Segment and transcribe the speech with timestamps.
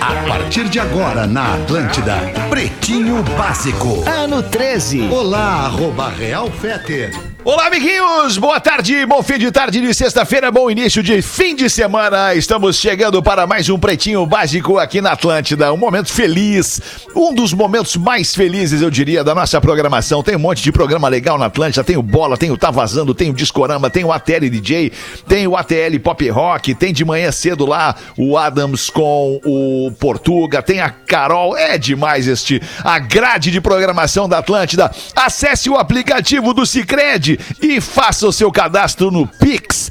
[0.00, 2.16] A partir de agora na Atlântida,
[2.50, 4.04] Pretinho Básico.
[4.06, 5.08] Ano 13.
[5.10, 7.29] Olá, arroba Real Feter.
[7.42, 8.36] Olá, amiguinhos!
[8.36, 12.34] Boa tarde, bom fim de tarde de sexta-feira, bom início de fim de semana.
[12.34, 15.72] Estamos chegando para mais um Pretinho Básico aqui na Atlântida.
[15.72, 16.82] Um momento feliz,
[17.16, 20.22] um dos momentos mais felizes, eu diria, da nossa programação.
[20.22, 21.82] Tem um monte de programa legal na Atlântida.
[21.82, 24.92] Tem o Bola, tem o Tá Vazando, tem o Discorama, tem o ATL DJ,
[25.26, 30.62] tem o ATL Pop Rock, tem de manhã cedo lá o Adams com o Portuga,
[30.62, 31.56] tem a Carol.
[31.56, 34.90] É demais este, a grade de programação da Atlântida.
[35.16, 37.29] Acesse o aplicativo do Cicred
[37.60, 39.90] e faça o seu cadastro no Pix.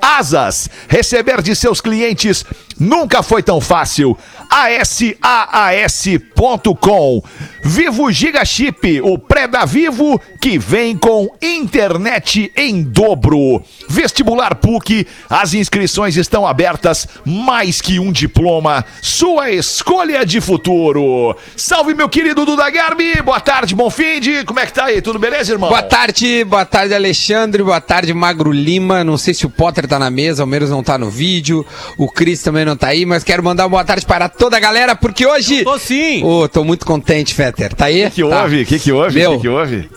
[0.00, 2.44] Asas, receber de seus clientes
[2.78, 4.16] nunca foi tão fácil.
[4.50, 5.22] ASAAS.com.
[7.62, 13.62] Vivo Giga Chip, o pré da Vivo que vem com internet em dobro.
[13.88, 21.36] Vestibular PUC, as inscrições estão abertas, mais que um diploma, sua escolha de futuro.
[21.56, 25.02] Salve meu querido Duda Garbi, boa tarde, bom fim de, como é que tá aí?
[25.02, 25.68] Tudo beleza, irmão?
[25.68, 29.02] Boa tarde, boa tarde, Alexandre, boa tarde, Magro Lima.
[29.02, 32.08] Não sei se o Potter tá na mesa, o menos não tá no vídeo, o
[32.08, 34.94] Cris também não tá aí, mas quero mandar uma boa tarde para toda a galera,
[34.94, 35.64] porque hoje.
[35.64, 36.24] Tô sim.
[36.24, 37.74] Ô, tô muito contente, Fetter.
[37.74, 38.06] Tá aí?
[38.06, 38.42] O que Tá.
[38.42, 38.62] houve?
[38.62, 39.10] O que, que houve?
[39.18, 39.90] O Meu, que, que houve?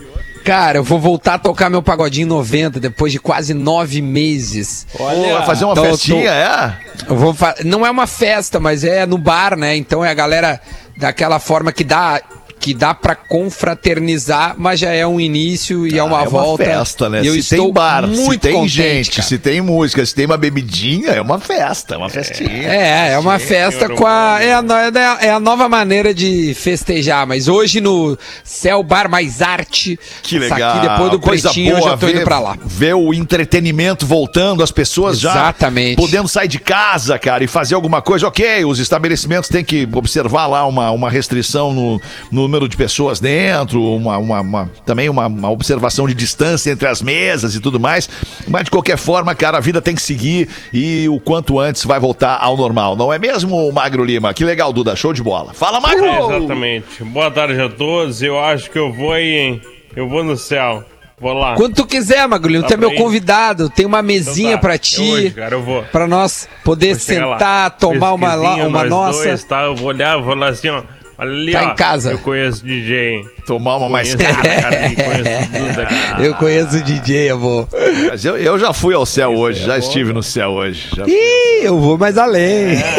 [0.43, 4.87] Cara, eu vou voltar a tocar meu pagodinho 90 depois de quase nove meses.
[4.97, 6.77] Pô, vai fazer uma Então, eu festinha, tô- é?
[7.09, 9.75] Eu vou fa- Não é uma festa, mas é no bar, né?
[9.75, 10.59] Então é a galera
[10.97, 12.19] daquela forma que dá
[12.61, 16.63] que dá para confraternizar, mas já é um início e é uma Ah, é volta.
[16.63, 17.21] festa, né?
[17.21, 19.23] Eu se estou tem bar, se muito tem contente, gente, cara.
[19.27, 22.49] se tem música, se tem uma bebidinha, é uma festa, é uma festinha.
[22.71, 24.61] É, é uma festa com a é, a.
[24.61, 27.25] no- é a nova maneira de festejar.
[27.25, 29.99] Mas hoje no Céu Bar Mais Arte.
[30.21, 30.77] Que isso legal.
[30.77, 32.57] Aqui depois do Coisa Pretinho eu boa já tô ver, indo pra lá.
[32.63, 35.91] Ver o entretenimento voltando, as pessoas Exatamente.
[35.91, 38.27] já podendo sair de casa, cara, e fazer alguma coisa.
[38.27, 42.01] Ok, os estabelecimentos têm que observar lá uma, uma restrição no,
[42.31, 46.85] no número de pessoas dentro, uma, uma- uma- também uma, uma observação de distância entre
[46.87, 48.09] as mesas e tudo mais.
[48.47, 51.97] Mas de qualquer forma, cara, a vida tem que seguir e o quanto antes vai
[51.99, 52.95] voltar ao normal.
[52.97, 54.33] Não é mesmo, Magro Lima?
[54.33, 54.95] Que legal, Duda.
[54.97, 55.53] Show de bola.
[55.53, 56.05] Fala, Magro!
[56.05, 57.03] Exatamente.
[57.05, 58.21] Boa tarde a todos.
[58.21, 59.61] Eu acho que eu vou aí, hein?
[59.95, 60.83] Eu vou no céu.
[61.19, 61.53] Vou lá.
[61.55, 62.97] Quando tu quiser, Magulhinho, Tá tu é meu ir?
[62.97, 63.69] convidado.
[63.69, 64.61] Tem uma mesinha Então tá.
[64.61, 65.01] pra É ti.
[65.01, 65.83] hoje, cara, eu vou.
[65.83, 67.33] Pra nós poder Vou chegar lá.
[67.37, 69.23] sentar, tomar uma, uma nós nossa.
[69.25, 69.61] Dois, tá?
[69.63, 70.81] Eu vou olhar, vou lá assim, ó.
[71.21, 71.71] Olha ali, Tá ó.
[71.71, 72.11] em casa.
[72.11, 73.29] Eu conheço DJ, hein?
[73.45, 74.33] Tomar uma mais cara.
[74.95, 76.23] conheço.
[76.23, 77.69] Eu conheço o DJ, eu vou.
[78.09, 80.89] Mas eu, eu já fui ao céu hoje, já estive no céu hoje.
[80.95, 81.05] já.
[81.07, 82.77] Ih, eu vou mais além.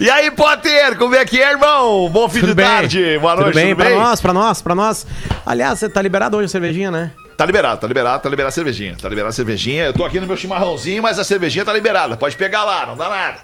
[0.00, 2.08] E aí, Potter, como é que é, irmão?
[2.10, 2.66] Bom fim Tudo de bem?
[2.66, 3.68] tarde, boa noite, tudo bem?
[3.70, 3.98] tudo pra bem?
[3.98, 5.06] nós, pra nós, pra nós.
[5.44, 7.10] Aliás, você tá liberado hoje a cervejinha, né?
[7.36, 8.96] Tá liberado, tá liberado, tá liberado a cervejinha.
[9.00, 9.84] Tá liberado a cervejinha.
[9.86, 12.16] Eu tô aqui no meu chimarrãozinho, mas a cervejinha tá liberada.
[12.16, 13.38] Pode pegar lá, não dá nada.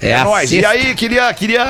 [0.00, 0.52] É É, nóis.
[0.52, 1.62] E aí, queria, queria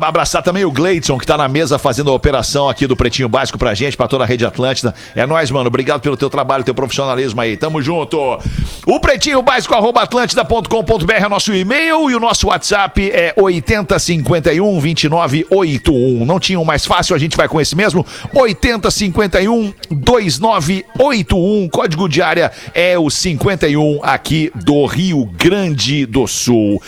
[0.00, 3.58] abraçar também o Gleidson, que tá na mesa fazendo a operação aqui do Pretinho Básico
[3.58, 4.94] pra gente, pra toda a Rede Atlântida.
[5.14, 5.68] É nóis, mano.
[5.68, 7.56] Obrigado pelo teu trabalho, teu profissionalismo aí.
[7.56, 8.38] Tamo junto.
[8.86, 16.24] O Pretinho Básico, arroba atlântida.com.br é nosso e-mail e o nosso WhatsApp é 8051 2981.
[16.24, 18.04] Não tinha um mais fácil, a gente vai com esse mesmo.
[18.34, 21.68] 8051 2981.
[21.68, 26.82] Código de área é o 51 aqui do Rio Grande do Sul.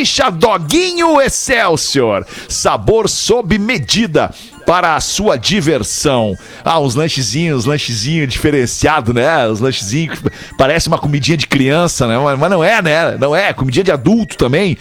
[0.00, 2.26] Salsicha Doguinho Excelsior.
[2.48, 4.32] Sabor sob medida
[4.66, 6.34] para a sua diversão.
[6.64, 9.46] Ah, uns lanchezinhos, lanchezinho diferenciado, né?
[9.46, 12.16] Os lanchezinhos que parece uma comidinha de criança, né?
[12.38, 13.16] Mas não é, né?
[13.18, 14.78] Não é, comidinha de adulto também.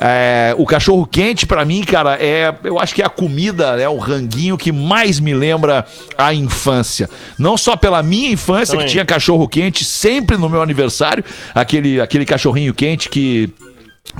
[0.00, 2.54] É, o cachorro quente, pra mim, cara, é.
[2.62, 3.88] Eu acho que é a comida, né?
[3.88, 5.84] O ranguinho que mais me lembra
[6.16, 7.10] a infância.
[7.36, 8.86] Não só pela minha infância, Também.
[8.86, 11.24] que tinha cachorro quente sempre no meu aniversário,
[11.54, 13.52] aquele, aquele cachorrinho quente que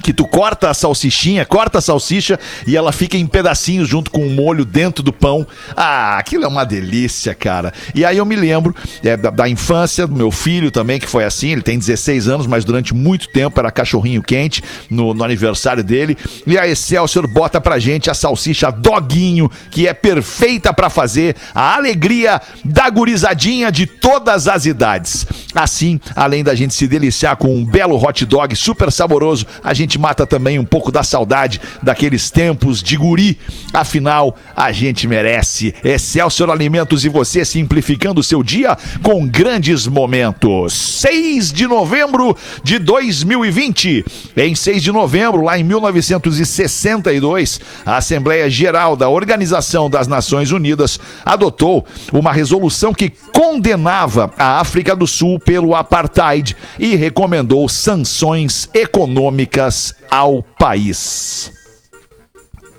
[0.02, 4.26] que tu corta a salsichinha, corta a salsicha e ela fica em pedacinhos junto com
[4.26, 5.46] o molho dentro do pão.
[5.76, 7.72] Ah, aquilo é uma delícia, cara.
[7.94, 11.24] E aí eu me lembro é, da, da infância do meu filho também, que foi
[11.24, 11.50] assim.
[11.50, 16.16] Ele tem 16 anos, mas durante muito tempo era cachorrinho quente no, no aniversário dele.
[16.46, 21.74] E a Excelsior bota pra gente a salsicha doguinho, que é perfeita pra fazer a
[21.74, 25.26] alegria da gurizadinha de todas as idades.
[25.54, 29.98] Assim, além da gente se deliciar com um belo hot dog super saboroso, a gente
[29.98, 33.38] mata também um pouco da saudade daqueles tempos de guri.
[33.72, 35.74] Afinal, a gente merece.
[35.84, 40.72] Excelsior Alimentos e você simplificando o seu dia com grandes momentos.
[40.72, 44.04] 6 de novembro de 2020.
[44.36, 50.98] Em 6 de novembro, lá em 1962, a Assembleia Geral da Organização das Nações Unidas
[51.24, 59.67] adotou uma resolução que condenava a África do Sul pelo apartheid e recomendou sanções econômicas
[60.10, 61.52] ao país.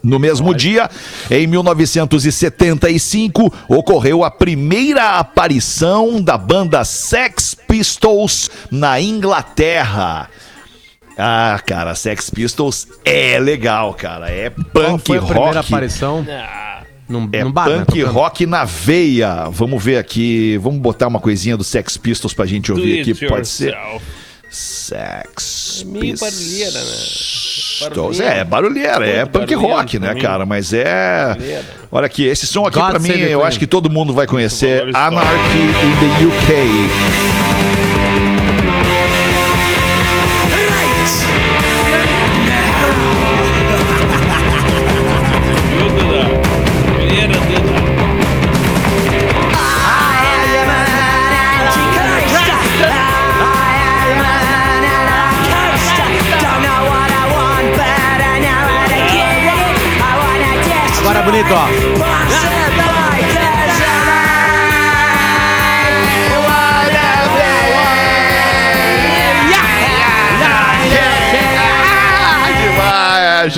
[0.01, 0.89] No mesmo dia,
[1.29, 10.29] em 1975, ocorreu a primeira aparição da banda Sex Pistols na Inglaterra.
[11.17, 14.31] Ah, cara, Sex Pistols é legal, cara.
[14.31, 14.65] É Qual
[14.97, 15.67] punk foi a primeira rock.
[15.67, 16.25] aparição?
[17.09, 17.79] Num, É num bar, né?
[17.79, 18.13] punk Tocando.
[18.13, 19.49] rock na veia.
[19.49, 20.57] Vamos ver aqui.
[20.59, 23.13] Vamos botar uma coisinha do Sex Pistols pra gente ouvir aqui.
[23.27, 23.75] Pode ser.
[24.49, 26.95] Sex É meio barulheira, né?
[27.79, 28.19] Pistols.
[28.19, 30.45] É, barulheira, é Muito punk rock, né, cara?
[30.45, 31.27] Mas é.
[31.27, 31.65] Barulheira.
[31.91, 34.83] Olha aqui, esse som aqui God pra mim, eu acho que todo mundo vai conhecer.
[34.95, 37.28] Anarchy in the UK.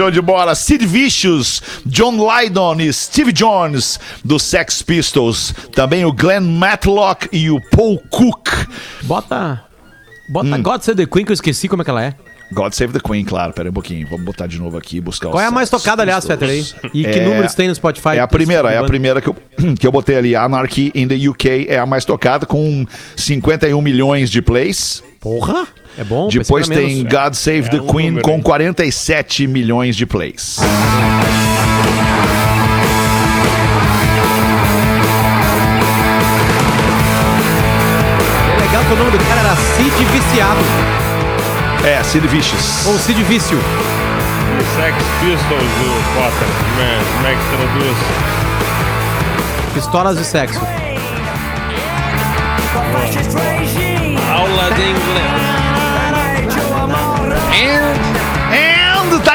[0.01, 0.55] Show de bola.
[0.55, 5.53] Sid Vicious, John Lydon e Steve Jones do Sex Pistols.
[5.75, 8.49] Também o Glenn Matlock e o Paul Cook.
[9.03, 9.63] Bota.
[10.27, 10.63] Bota Hum.
[10.63, 12.15] God Save the Queen, que eu esqueci como é que ela é.
[12.51, 13.53] God Save the Queen, claro.
[13.53, 14.07] Pera aí um pouquinho.
[14.09, 16.65] Vamos botar de novo aqui e buscar Qual é a mais tocada, aliás, aí?
[16.95, 18.15] E que É- números tem no Spotify?
[18.15, 19.35] É a primeira, é a primeira que eu,
[19.79, 20.35] que eu botei ali.
[20.35, 25.03] Anarchy in the UK é a mais tocada, com 51 milhões de plays.
[25.19, 25.67] Porra!
[25.97, 27.11] É bom, Depois tem menos.
[27.11, 28.41] God Save the um Queen número, com hein?
[28.41, 30.57] 47 milhões de plays.
[38.53, 40.59] É legal que o nome do cara era Cid Viciado.
[41.85, 42.85] É, Sid Vicious.
[42.87, 43.57] Ou Cid Vício.
[44.75, 46.47] Sex Pistols, o Potter.
[46.69, 47.97] Como é, como é que traduz?
[49.73, 50.61] Pistolas de sexo.
[54.29, 55.60] Aula de inglês.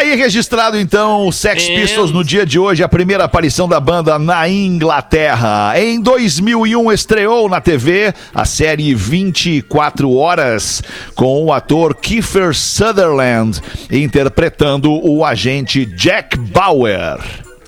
[0.06, 4.18] Aí registrado então o Sex Pistols no dia de hoje, a primeira aparição da banda
[4.18, 5.72] na Inglaterra.
[5.78, 10.82] Em 2001 estreou na TV a série 24 Horas
[11.14, 13.60] com o ator Kiefer Sutherland
[13.90, 17.18] interpretando o agente Jack Bauer.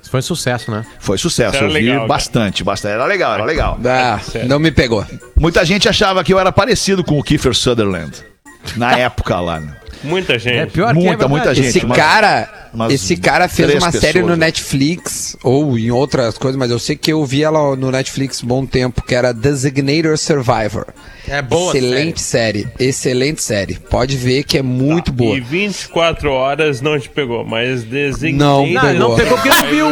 [0.09, 0.83] Foi um sucesso, né?
[0.99, 2.93] Foi sucesso, Era eu vi legal, bastante, bastante.
[2.93, 3.79] Era legal, era legal.
[3.85, 5.05] Ah, não me pegou.
[5.35, 8.11] Muita gente achava que eu era parecido com o Kiefer Sutherland.
[8.75, 9.59] Na época lá.
[9.59, 9.71] né?
[10.03, 10.57] Muita gente.
[10.57, 11.67] É pior Muita, que é muita gente.
[11.69, 14.45] Esse mas- cara, esse cara fez uma série pessoas, no né?
[14.47, 18.47] Netflix ou em outras coisas, mas eu sei que eu vi ela no Netflix um
[18.47, 20.85] bom tempo, que era Designator Survivor.
[21.27, 22.67] É boa Excelente série.
[22.79, 23.75] excelente série.
[23.75, 25.37] Pode ver que é muito boa.
[25.37, 28.33] E 24 horas não te pegou, mas designei.
[28.39, 29.87] Não, Não, ele não pegou porque não viu.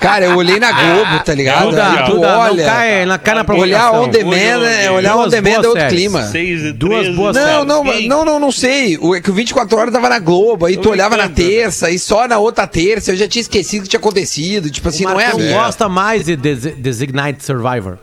[0.00, 1.70] Cara, eu olhei na Globo, tá ligado?
[1.70, 3.44] Duda, Aí tu Duda, não olha, cai, não cai na olhar
[3.90, 4.02] provocação.
[4.04, 5.98] on demand, é, olhar on Duas demand é boas outro séries.
[5.98, 6.22] clima.
[6.24, 7.66] 6 e Duas 13, boas Não, sabe?
[7.66, 8.96] não, Quem- não, não, não sei.
[8.98, 11.48] O, é que o 24 horas tava na Globo, aí tu Tô olhava na brincando.
[11.48, 14.70] terça, e só na outra terça eu já tinha esquecido que tinha acontecido.
[14.70, 15.52] Tipo assim, o não é a minha.
[15.56, 17.98] gosta mais de Des Designated Survivor.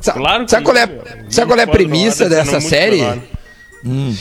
[0.00, 0.86] Sa- Claro que sabe qual é,
[1.28, 2.96] sabe qual é a 24 premissa horas, dessa sendo muito série?
[2.96, 4.14] melhor.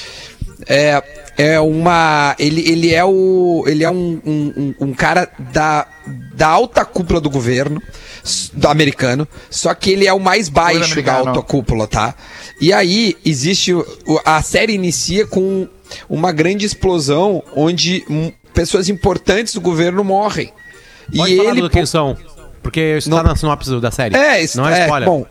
[0.67, 1.03] É,
[1.37, 2.35] é uma.
[2.39, 3.63] Ele, ele é o.
[3.67, 5.85] Ele é um, um, um- cara da,
[6.33, 7.81] da alta cúpula do governo
[8.53, 9.27] do americano.
[9.49, 12.15] Só que ele é o mais baixo da alta cúpula, tá?
[12.59, 13.71] E aí existe.
[14.25, 15.67] A série inicia com
[16.09, 18.03] uma grande explosão onde
[18.53, 20.51] pessoas importantes do governo morrem.
[21.15, 21.61] Pode e falar ele.
[21.61, 22.17] do quem são.
[22.61, 24.15] Porque isso Não- tá na sinopse da série.
[24.17, 25.07] É, isso Não é spoiler.
[25.07, 25.25] Bom,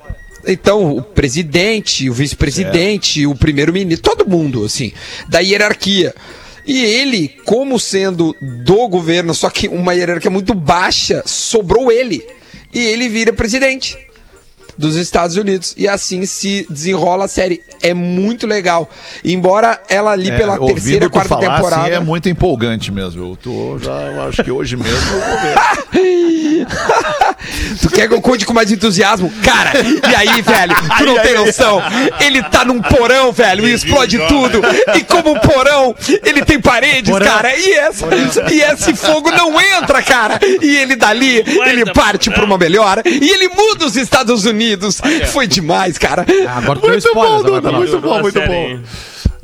[0.47, 4.93] então, o presidente, o vice-presidente, o primeiro-ministro, todo mundo, assim,
[5.29, 6.15] da hierarquia.
[6.65, 12.25] E ele, como sendo do governo, só que uma hierarquia muito baixa, sobrou ele.
[12.73, 13.99] E ele vira presidente
[14.77, 15.75] dos Estados Unidos.
[15.77, 17.63] E assim se desenrola a série.
[17.83, 18.89] É muito legal.
[19.25, 21.83] Embora ela ali É, pela terceira, quarta falar, temporada.
[21.83, 23.31] assim, é muito empolgante mesmo.
[23.33, 26.36] Eu tô já, eu acho que hoje mesmo eu vou ver.
[27.81, 29.33] tu quer que eu conte com mais entusiasmo?
[29.43, 31.83] Cara, e aí, velho, tu não tem noção.
[32.21, 34.61] Ele tá num porão, velho, e explode tudo.
[34.95, 37.27] E como um porão, ele tem paredes, Porão.
[37.27, 37.57] cara.
[37.57, 38.07] E, essa,
[38.51, 40.39] e esse fogo não entra, cara.
[40.63, 43.03] E ele dali, ele parte pra uma melhor.
[43.05, 45.01] E ele muda os Estados Unidos.
[45.33, 46.25] Foi demais, cara.
[46.57, 48.81] Agora deu Muito bom, Duda, muito bom, muito série-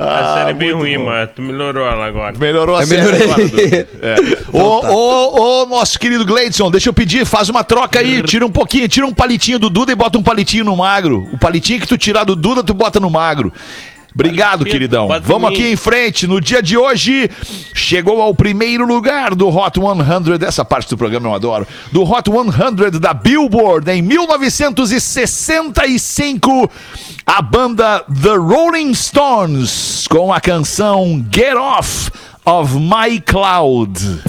[0.03, 0.09] bom.
[0.11, 1.07] A série é bem ruim, bom.
[1.07, 2.37] mas tu melhorou ela agora.
[2.39, 3.25] Melhorou a Eu série melhorei.
[3.25, 3.89] agora.
[4.03, 4.17] É.
[4.53, 8.51] Ô, ô, ô, nosso querido Gleidson, deixa eu pedir, faz uma troca aí, tira um
[8.51, 11.29] pouquinho, tira um palitinho do Duda e bota um palitinho no magro.
[11.33, 13.53] O palitinho que tu tirar do Duda, tu bota no magro.
[14.15, 15.09] Obrigado, queridão.
[15.23, 16.27] Vamos aqui em frente.
[16.27, 17.31] No dia de hoje,
[17.75, 20.47] chegou ao primeiro lugar do Hot 100.
[20.47, 21.67] Essa parte do programa eu adoro.
[21.91, 26.71] Do Hot 100 da Billboard em 1965.
[27.25, 32.11] A banda The Rolling Stones com a canção Get Off
[32.45, 34.21] of My Cloud.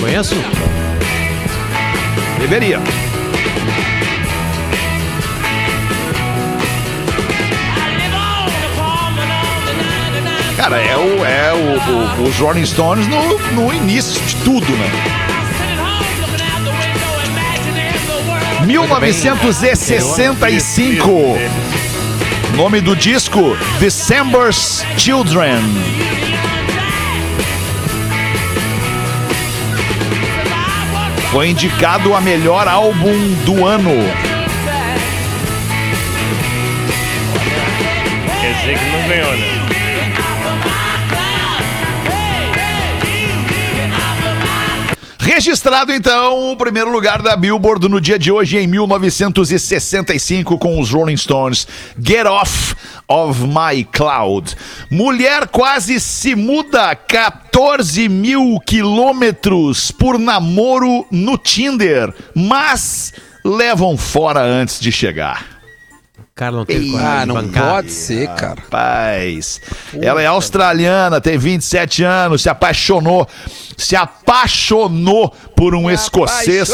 [0.00, 0.34] Conheço?
[2.38, 2.80] Deveria.
[10.56, 14.88] Cara, é, o, é o, o- os Rolling Stones no, no início de tudo, né?
[18.66, 21.38] 1965.
[22.56, 25.58] Nome do disco: December's Children.
[31.30, 33.12] Foi indicado a melhor álbum
[33.44, 33.90] do ano.
[38.40, 39.60] Quer dizer que não ganhou, né?
[45.44, 50.90] Registrado então o primeiro lugar da Billboard no dia de hoje em 1965 com os
[50.90, 51.68] Rolling Stones.
[52.02, 52.74] Get Off
[53.06, 54.56] of My Cloud.
[54.88, 63.12] Mulher quase se muda 14 mil quilômetros por namoro no Tinder, mas
[63.44, 65.53] levam fora antes de chegar.
[66.34, 67.74] O cara não teve coragem Ah, não bancar.
[67.74, 68.60] pode ser, cara.
[68.60, 69.60] Rapaz,
[70.02, 73.24] ela é australiana, tem 27 anos, se apaixonou,
[73.76, 76.72] se apaixonou por um escocês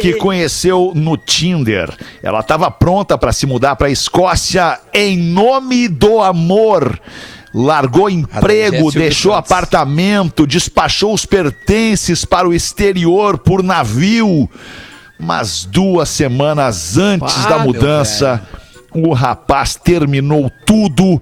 [0.00, 1.92] que conheceu no Tinder.
[2.22, 6.96] Ela estava pronta para se mudar para a Escócia em nome do amor.
[7.52, 14.48] Largou emprego, deixou apartamento, despachou os pertences para o exterior por navio.
[15.20, 18.40] Mas duas semanas antes Ah, da meu mudança,
[18.94, 21.20] o rapaz terminou tudo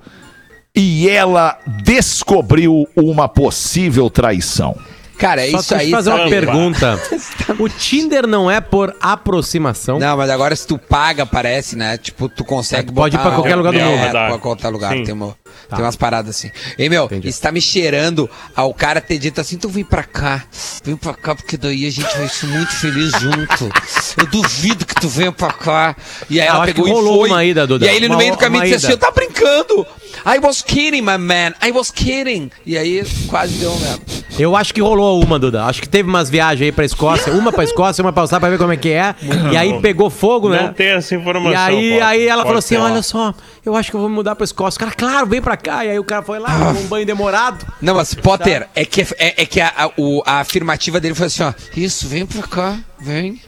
[0.74, 4.76] e ela descobriu uma possível traição.
[5.18, 5.86] Cara, é Só isso deixa eu aí.
[5.86, 6.30] te fazer uma sabe?
[6.30, 7.00] pergunta.
[7.58, 9.98] O Tinder não é por aproximação?
[9.98, 11.96] Não, mas agora se tu paga, parece, né?
[11.98, 13.98] Tipo, tu consegue É, pode ir pra qualquer lugar do mundo.
[13.98, 14.92] É, pra qualquer lugar.
[14.92, 15.02] Sim.
[15.04, 15.34] Tem, uma,
[15.68, 16.50] tem umas paradas assim.
[16.78, 17.28] Ei, meu, Entendi.
[17.28, 20.44] isso tá me cheirando ao cara ter dito assim, tu vem pra cá.
[20.82, 23.70] Vem pra cá, porque daí a gente vai ser muito feliz junto.
[24.16, 25.96] Eu duvido que tu venha pra cá.
[26.30, 27.28] E aí ela pegou e foi.
[27.28, 27.84] uma ida, Duda.
[27.84, 29.86] E aí ele no meio do caminho disse assim, eu tá brincando.
[30.26, 31.54] I was kidding, my man.
[31.62, 32.50] I was kidding.
[32.66, 34.00] E aí quase deu mesmo.
[34.38, 35.64] Eu acho que rolou uma, Duda.
[35.64, 37.32] Acho que teve umas viagens aí pra Escócia.
[37.32, 39.14] Uma pra Escócia, uma pra Austrália pra ver como é que é.
[39.52, 40.62] e aí pegou fogo, né?
[40.62, 41.50] Não tem essa informação.
[41.52, 42.04] E aí, Paulo.
[42.04, 43.34] aí ela Pode falou assim: olha só,
[43.66, 44.76] eu acho que eu vou mudar pra Escócia.
[44.76, 45.84] O cara, claro, vem pra cá.
[45.84, 47.66] E aí o cara foi lá, tomou um banho demorado.
[47.82, 51.26] Não, mas Potter, é que, é, é que a, a- o- a afirmativa dele foi
[51.26, 51.52] assim, ó.
[51.76, 53.40] Isso, vem pra cá, vem.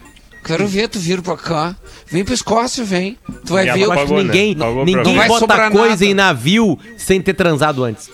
[0.44, 1.76] Quero ver tu vir pra cá.
[2.06, 3.16] Vem pra Escócia, vem.
[3.46, 3.80] Tu vai E ver.
[3.80, 4.24] Eu ela acho que pagou, né?
[4.24, 5.04] ninguém, Pagou pra ninguém.
[5.04, 6.04] Não vai bota sobrar coisa nada.
[6.06, 8.10] em navio sem ter transado antes.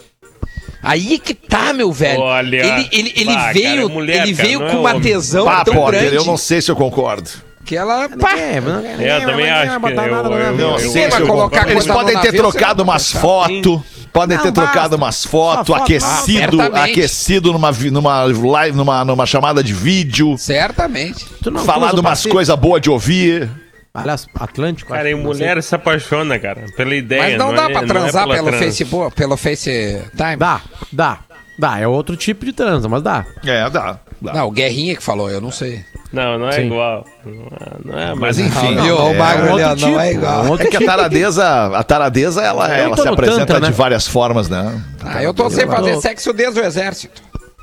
[0.82, 2.20] Aí que tá, meu velho.
[2.20, 4.90] Olha, ele ele, ele bah, veio, cara, é mulher, ele cara, veio não com uma
[4.90, 5.02] homem.
[5.02, 7.28] tesão Pá, tão Potter, grande eu não sei se eu concordo.
[7.64, 8.08] que ela.
[8.08, 9.96] Pá, É, mas não- É, eu também vai acho que eu- eu-
[10.30, 10.56] navio.
[10.56, 11.70] Não eu- sei vai se eu colocar concordo.
[11.72, 13.80] Eles coisa no podem ter trocado você umas vai fotos.
[14.16, 14.72] Podem Não, ter basta.
[14.72, 21.26] trocado umas fotos, foto, aquecido, aquecido numa, numa live, numa, numa chamada de vídeo, certamente.
[21.42, 23.50] Tu não falado umas coisas boas de ouvir.
[23.92, 24.90] Aliás, Atlântico.
[24.92, 27.22] Cara, e não mulher se apaixona, cara, pela ideia.
[27.24, 28.58] Mas não, dá é- pra é transar pela pelo trans.
[28.60, 30.36] Facebook, pelo FaceTime.
[30.38, 31.18] Dá, dá.
[31.58, 33.24] Dá, é outro tipo de transa, mas dá.
[33.44, 33.98] É, dá.
[34.20, 34.32] dá.
[34.32, 35.84] Não, o Guerrinha que falou, eu não sei.
[36.12, 36.66] Não, não é Sim.
[36.66, 37.04] igual.
[37.24, 38.74] Não é, não é Mas mas enfim.
[38.74, 38.96] Não, viu?
[38.98, 40.44] é, O bagulho ali, ó, outro não é tipo, igual.
[40.44, 43.66] um É que a taradeza, a taradeza ela, ela se apresenta tantra, né?
[43.68, 44.80] de várias formas, né?
[45.04, 47.22] Ah, eu tô sem fazer sexo desde o exército.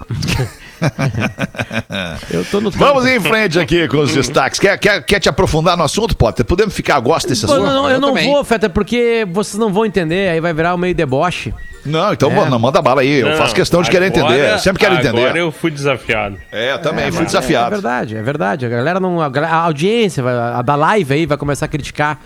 [2.32, 4.60] Eu tô no Vamos em frente aqui com os destaques.
[4.60, 6.46] Quer, quer, quer te aprofundar no assunto, Potter?
[6.46, 7.62] Podemos ficar a gosto desse assunto?
[7.64, 8.32] não, não, eu Eu não também.
[8.32, 11.54] vou, Feta, porque vocês não vão entender, aí vai virar o meio deboche.
[11.86, 12.50] Não, então É.
[12.50, 13.20] não, manda bala aí.
[13.20, 14.52] Eu Não, faço questão de querer entender.
[14.54, 15.20] Eu sempre quero entender.
[15.26, 16.38] Agora eu fui desafiado.
[16.52, 17.70] É, eu também, fui É desafiado.
[17.72, 18.66] verdade, é verdade.
[18.66, 19.20] A galera não.
[19.22, 22.20] A, audiência, vai- a da live aí vai começar a criticar.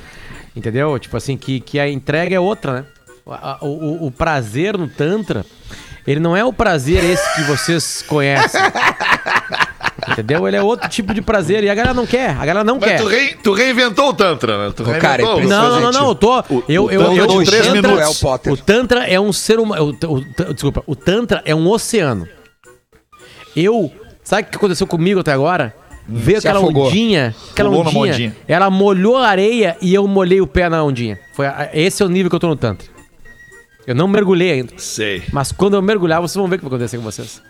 [0.55, 0.97] Entendeu?
[0.99, 2.83] Tipo assim, que, que a entrega é outra, né?
[3.61, 5.43] O, o- o prazer no Tantra,
[6.07, 8.61] ele não é o prazer esse que vocês conhecem.
[10.09, 10.47] Entendeu?
[10.47, 12.29] Ele é outro tipo de prazer e a galera não quer.
[12.31, 12.97] A galera não Mas quer.
[13.01, 14.73] tu, rei- tu reinventou o Tantra, né?
[14.75, 16.43] Tu cara, é Não, não, não, não, eu tô.
[16.69, 17.99] eu, o eu, Tantra eu, de o três Tantra- minutos.
[17.99, 18.53] É o Potter.
[18.53, 19.97] O Tantra é um ser humano.
[20.01, 22.27] o- o- Desculpa, o Tantra é um oceano.
[23.55, 23.91] Eu.
[24.23, 25.73] Sabe o que aconteceu comigo até agora?
[26.07, 26.87] Veio Se aquela afogou.
[26.87, 28.35] ondinha, aquela ondinha, ondinha.
[28.47, 31.19] ela molhou a areia e eu molhei o pé na ondinha.
[31.33, 32.87] Foi, a- esse é o nível que eu tô no Tantra.
[33.87, 34.73] Eu não mergulhei ainda.
[34.77, 35.23] Sei.
[35.31, 37.41] Mas quando eu mergulhar, vocês vão ver o que vai acontecer com vocês.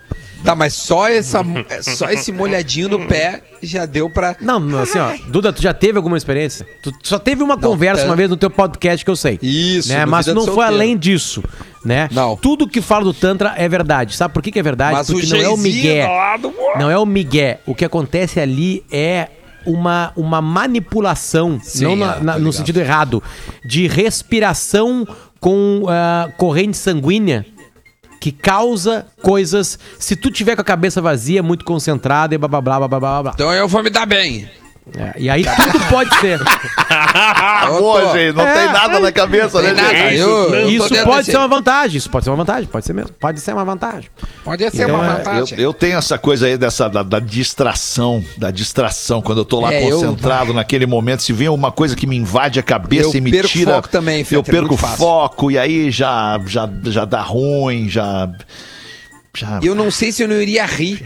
[0.44, 1.42] Tá, mas só, essa,
[1.82, 4.36] só esse molhadinho no pé já deu pra.
[4.40, 5.12] Não, não, assim, ó.
[5.26, 6.64] Duda, tu já teve alguma experiência?
[6.80, 8.10] Tu só teve uma conversa tanto.
[8.10, 9.36] uma vez no teu podcast que eu sei.
[9.42, 10.04] Isso, né?
[10.04, 10.74] no Mas não foi Solteiro.
[10.74, 11.42] além disso,
[11.84, 12.08] né?
[12.12, 12.36] Não.
[12.36, 14.14] Tudo que fala do Tantra é verdade.
[14.14, 14.92] Sabe por que, que é verdade?
[14.92, 17.58] Mas o Porque não é o do lado, Não é o migué.
[17.66, 19.30] O que acontece ali é
[19.66, 22.52] uma, uma manipulação, Sim, não é, na- tô na- no ligado.
[22.52, 23.22] sentido errado,
[23.64, 25.06] de respiração
[25.40, 27.44] com ah, corrente sanguínea
[28.20, 29.78] que causa coisas.
[29.98, 33.22] Se tu tiver com a cabeça vazia, muito concentrada e blá blá blá blá blá
[33.22, 33.32] blá.
[33.34, 34.48] Então eu vou me dar bem.
[34.96, 36.40] É, e aí tudo pode ser.
[36.40, 38.54] Eu Pô, tô- gente, não É.
[38.54, 40.16] tem nada na cabeça, né, nada, gente?
[40.18, 41.96] eu- eu Isso pode ser uma vantagem.
[41.98, 42.64] Isso pode ser uma vantagem.
[42.66, 43.10] Pode ser mesmo.
[43.20, 44.08] Pode ser uma vantagem.
[44.44, 45.60] Pode ser Então, uma é, Eu, vantagem.
[45.60, 49.72] eu tenho essa coisa aí dessa da, da distração, da distração, quando eu tô lá
[49.72, 53.14] É, eu- concentrado naquele momento, se vem uma coisa que me invade a cabeça Eu
[53.16, 57.04] e me perco tira, foco também, eu Fetter, perco foco e aí já já já
[57.04, 58.28] dá ruim, já
[59.36, 61.04] já Eu não sei se eu não iria rir.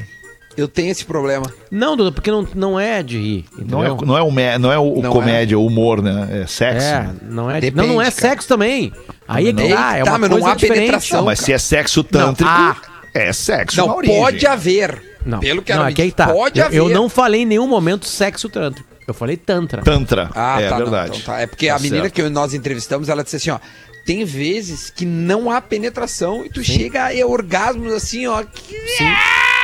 [0.57, 1.47] Eu tenho esse problema.
[1.71, 3.45] Não, Duda, porque não, não é de rir.
[3.59, 6.43] não é, não é o me- não é o, Não comédia, o humor, né?
[6.43, 6.87] É sexo.
[6.87, 7.61] É, não é.
[7.61, 8.17] Depende, não, não é cara.
[8.17, 8.93] sexo também.
[9.27, 10.79] Aí é que Eita, tá, é uma mas não coisa há diferente.
[10.79, 11.19] penetração.
[11.21, 12.77] Não, mas se é sexo tântrico, ah.
[13.15, 15.03] é sexo Não, pode haver.
[15.25, 16.27] Não, Pelo que não, ela me aqui aí disse, tá.
[16.29, 16.77] pode eu, haver.
[16.79, 18.87] eu não falei em nenhum momento sexo tântrico.
[19.07, 19.83] Eu falei tantra.
[19.83, 20.31] Tantra.
[20.35, 21.19] Ah, é tá, não, verdade.
[21.21, 21.41] então tá.
[21.41, 22.15] É porque Tá a menina certo.
[22.15, 23.59] que nós entrevistamos, ela disse assim, ó.
[24.05, 28.43] Tem vezes que não há penetração e tu chega a orgasmos assim, ó.
[28.43, 28.75] que-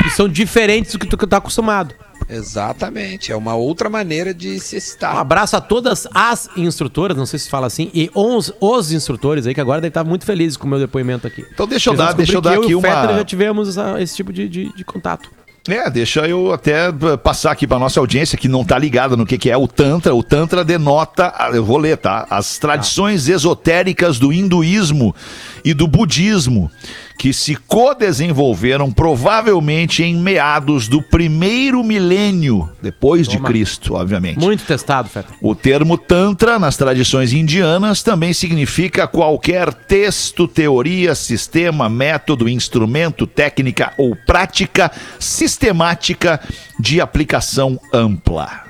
[0.02, 1.94] Que são diferentes do que tu tá acostumado.
[2.30, 3.32] Exatamente.
[3.32, 5.12] É uma outra maneira de se Um estar.
[5.18, 9.54] abraço a todas as instrutoras, não sei se fala assim, e os, os instrutores aí,
[9.54, 11.44] que agora devem estar muito felizes com o meu depoimento aqui.
[11.52, 13.24] Então deixa eu Eles dar, deixa eu dar aqui eu e o Fetter uma já
[13.24, 15.30] tivemos essa- esse tipo de, de- de contato.
[15.68, 19.26] É, deixa eu até eh, passar aqui para nossa audiência que não tá ligada no
[19.26, 20.14] que, que é o Tantra.
[20.14, 22.26] O Tantra denota, ah, eu vou ler, tá?
[22.30, 25.14] As tradições esotéricas do hinduísmo
[25.62, 26.70] e do budismo
[27.18, 33.48] que se co-desenvolveram provavelmente em meados do primeiro milênio depois de Toma.
[33.48, 34.38] Cristo, obviamente.
[34.38, 35.34] Muito testado, Fetter.
[35.42, 43.92] O termo Tantra, nas tradições indianas, também significa qualquer texto, teoria, sistema, método, instrumento, técnica
[43.98, 46.40] ou prática sistemática
[46.78, 48.62] de aplicação ampla.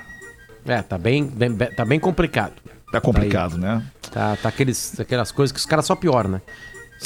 [0.66, 2.52] É, tá bem, bem- tá bem complicado.
[2.90, 3.82] Tá complicado, né?
[4.10, 6.40] Tá, tá aqueles, aquelas coisas que os caras só pioram, né?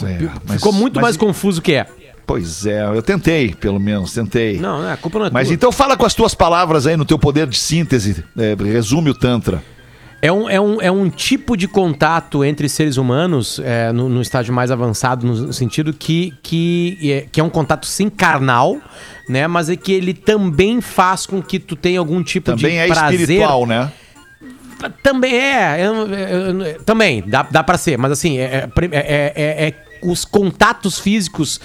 [0.03, 1.87] É, Ficou muito mas- mais confuso que é.
[2.27, 4.59] Pois é, eu tentei, pelo menos, tentei.
[4.59, 5.55] Não, não, a culpa não é Mas tua.
[5.55, 8.25] então fala com as tuas palavras aí no teu poder de síntese.
[8.39, 9.63] é, resume o Tantra.
[10.25, 14.23] É um, é, um, é um tipo de contato entre seres humanos, é, no, no
[14.23, 18.79] estágio mais avançado, no, sentido que, que, é, que é um contato sim carnal,
[19.29, 19.49] né?
[19.49, 22.87] Mas é que ele também faz com que tu tenha algum tipo Também de é
[22.87, 23.21] prazer.
[23.21, 23.91] espiritual, né?
[25.03, 29.33] Também é, eu- eu- eu- também, dá, dá pra ser, mas assim, é, é- é-
[29.37, 31.61] é- é- os contatos físicos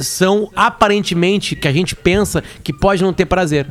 [0.00, 3.66] são aparentemente que a gente pensa que pode não ter prazer.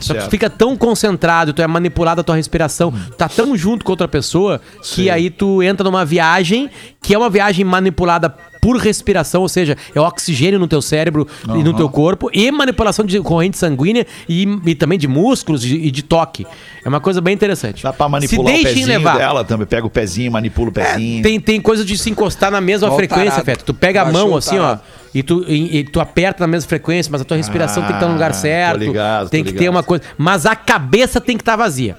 [0.00, 3.54] Só que tu fica tão concentrado, tu é manipulado a tua respiração, tu tá tão
[3.54, 6.70] junto com outra pessoa que aí tu entra numa viagem
[7.02, 11.62] que é uma viagem manipulada por respiração, ou seja, é oxigênio no teu cérebro e
[11.64, 15.90] no teu corpo, e manipulação de corrente sanguínea e, e também de músculos e, e
[15.90, 16.46] de toque.
[16.84, 17.82] É uma coisa bem interessante.
[17.82, 19.16] Dá pra manipular Se o pezinho levar.
[19.18, 19.66] dela também.
[19.66, 21.22] Pega o pezinho, manipula o pezinho.
[21.22, 23.42] Tem, tem coisa de se encostar na mesma Ó o frequência.
[23.44, 23.64] Feto.
[23.64, 24.78] Tu pega a mão assim, ó,
[25.14, 27.96] e tu, e, e tu aperta na mesma frequência, mas a tua respiração tem que
[27.96, 28.78] estar no Ah, lugar tô certo.
[28.78, 29.74] ligado, tô tem que ter ligado.
[29.74, 30.04] uma coisa.
[30.18, 31.96] Mas a cabeça tem que estar vazia.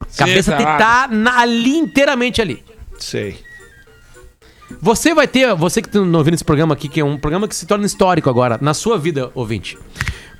[0.00, 2.62] A cabeça tá tem que estar ali inteiramente ali.
[2.98, 3.36] Sei.
[4.80, 7.54] Você vai ter, você que está ouvindo esse programa aqui, que é um programa que
[7.56, 9.78] se torna histórico agora, na sua vida, ouvinte.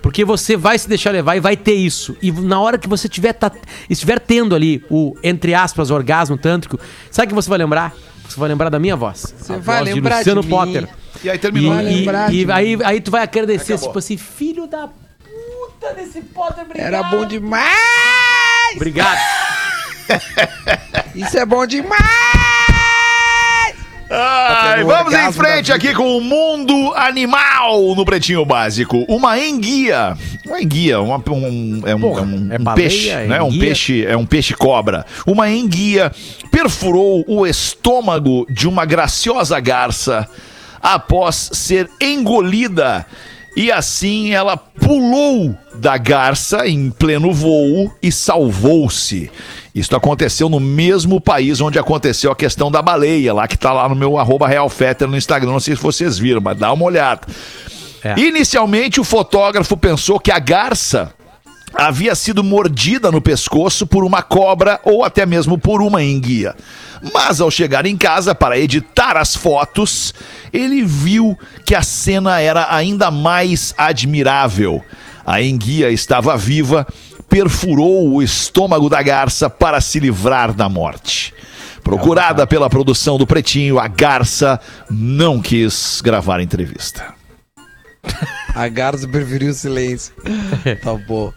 [0.02, 2.16] Porque você vai se deixar levar e vai ter isso.
[2.22, 3.52] E na hora que você tiver, tá-
[3.88, 6.78] estiver tendo ali o, entre aspas, orgasmo tântrico,
[7.10, 7.94] sabe o que você vai lembrar?
[8.26, 9.34] Você vai lembrar da minha voz.
[9.36, 10.54] Você A vai voz de lembrar Luciano de mim.
[10.54, 10.88] Potter.
[11.22, 11.74] E aí E, terminou.
[11.74, 12.02] Vai e-
[12.40, 16.86] e de aí, aí tu vai agradecer, tipo assim, filho da puta desse Potter, obrigado.
[16.86, 17.66] Era bom demais!
[18.76, 19.18] Obrigado.
[21.14, 22.59] Isso é bom demais!
[24.12, 29.04] Ai, tendo vamos em frente aqui com o mundo animal no Pretinho Básico.
[29.08, 30.16] Uma enguia.
[30.44, 33.40] Uma enguia, uma, um, é um, Porra, é um- é um baleia, peixe, né?
[33.42, 35.06] Um peixe, é um peixe cobra.
[35.24, 36.10] Uma enguia
[36.50, 40.28] perfurou o estômago de uma graciosa garça
[40.82, 43.06] após ser engolida
[43.56, 49.30] E assim ela pulou da garça em pleno voo e salvou-se.
[49.74, 53.88] Isso aconteceu no mesmo país onde aconteceu a questão da baleia, lá que tá lá
[53.88, 55.52] no meu arroba realfetter no Instagram.
[55.52, 57.22] Não sei se vocês viram, mas dá uma olhada.
[58.02, 58.18] É.
[58.18, 61.12] Inicialmente, o fotógrafo pensou que a garça
[61.74, 66.54] havia sido mordida no pescoço por uma cobra ou até mesmo por uma enguia.
[67.14, 70.12] Mas ao chegar em casa para editar as fotos,
[70.52, 74.84] ele viu que a cena era ainda mais admirável.
[75.24, 76.86] A enguia estava viva,
[77.28, 81.32] perfurou o estômago da garça para se livrar da morte.
[81.82, 87.20] Procurada pela produção do Pretinho, a garça não quis gravar a entrevista.
[88.54, 90.14] A Garza preferiu o silêncio.
[90.82, 91.32] Tá bom.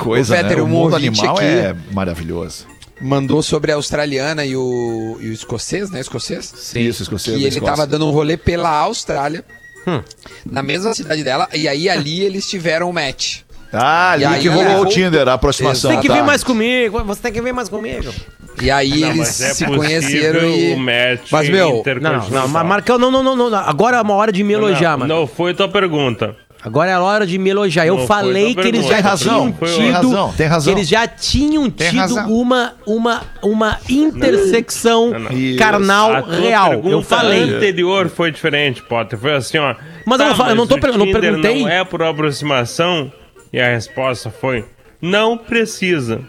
[0.00, 0.62] Coisa, Ô, Peter, né?
[0.62, 2.66] O mundo animal aqui- é maravilhoso.
[3.00, 6.00] Mandou sobre a australiana e o, e o escocês, né?
[6.00, 6.72] Escocês?
[6.76, 7.34] Isso, escocês.
[7.36, 7.74] da ele Escócia.
[7.74, 9.42] tava dando um rolê pela Austrália.
[9.86, 10.02] Hum.
[10.44, 11.48] Na mesma cidade dela.
[11.54, 13.38] E aí ali eles tiveram um match.
[13.72, 15.90] Ah, ali E aí, que rolou é, o Tinder, a aproximação.
[15.90, 16.14] Você tem que tá.
[16.14, 18.12] vir mais comigo, você tem que vir mais comigo.
[18.60, 20.74] E aí Não, eles é se conheceram e.
[20.74, 23.58] o match Mas, meu, Não, não, não, Mar- Marcão, não, não, não, não, não.
[23.58, 25.14] Agora é uma hora de me elogiar, não, mano.
[25.20, 26.36] não foi tua pergunta.
[26.62, 27.86] Agora é a hora de me elogiar.
[27.86, 28.94] Eu Não, falei foi que eles já.
[29.02, 29.78] Tem tinham razão, foi- tido.
[29.80, 30.74] tem razão, tem razão.
[30.74, 35.30] Que eles já tinham tido uma, uma, uma intersecção Não, não.
[35.58, 36.72] Carnal A tua real.
[36.84, 37.42] Eu falei.
[37.54, 39.18] anterior foi diferente, Potter.
[39.18, 39.74] Foi assim, ó.
[40.04, 41.62] Mas eu não falo- eu não tô o per- eu não perguntei.
[41.62, 43.10] Não é por aproximação.
[43.52, 44.64] E a resposta foi:
[45.00, 46.20] não precisa.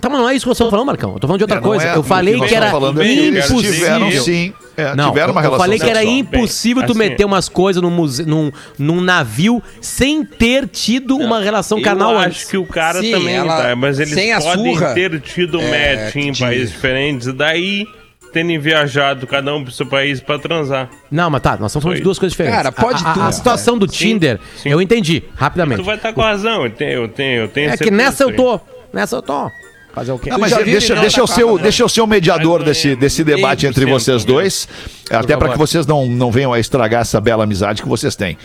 [0.00, 1.14] Tá, mas não é isso que vocês estão falando, Marcão.
[1.14, 1.84] Eu tô falando de outra É, coisa.
[1.86, 3.72] é- eu falei o que, nós era falando é que impossível.
[3.72, 4.52] tiveram sim.
[4.76, 7.24] É, Não, tiveram uma eu- relação eu falei que era impossível Bem, tu assim- meter
[7.24, 8.26] umas coisas num, muse...
[8.26, 12.42] num, num navio sem ter tido uma relação carnal eu antes.
[12.42, 15.60] acho que o cara Sim, também ela- tá, mas eles sem podem surra, ter tido
[15.60, 17.86] é, match em que países diferentes, e daí
[18.32, 20.90] terem viajado cada um pro seu país pra transar.
[21.10, 22.56] Não, mas tá, nós estamos falando de duas coisas diferentes.
[22.58, 24.68] Cara, pode a, a, tudo, a situação do Sim, Tinder, sim.
[24.68, 25.80] eu entendi, rapidamente.
[25.80, 28.24] Tu vai estar com razão, eu tenho, eu tenho, eu tenho É que certeza nessa
[28.24, 28.60] eu tô.
[28.92, 29.50] Nessa eu tô.
[29.96, 30.28] Fazer o quê?
[30.30, 31.62] Ah, mas é- deixa, não deixa, tá eu ser o, razão?
[31.62, 34.30] deixa eu ser o mediador desse, menos desse debate entre vocês né?
[34.30, 34.68] dois.
[35.10, 38.36] Até para que vocês não, não venham a estragar essa bela amizade que vocês têm.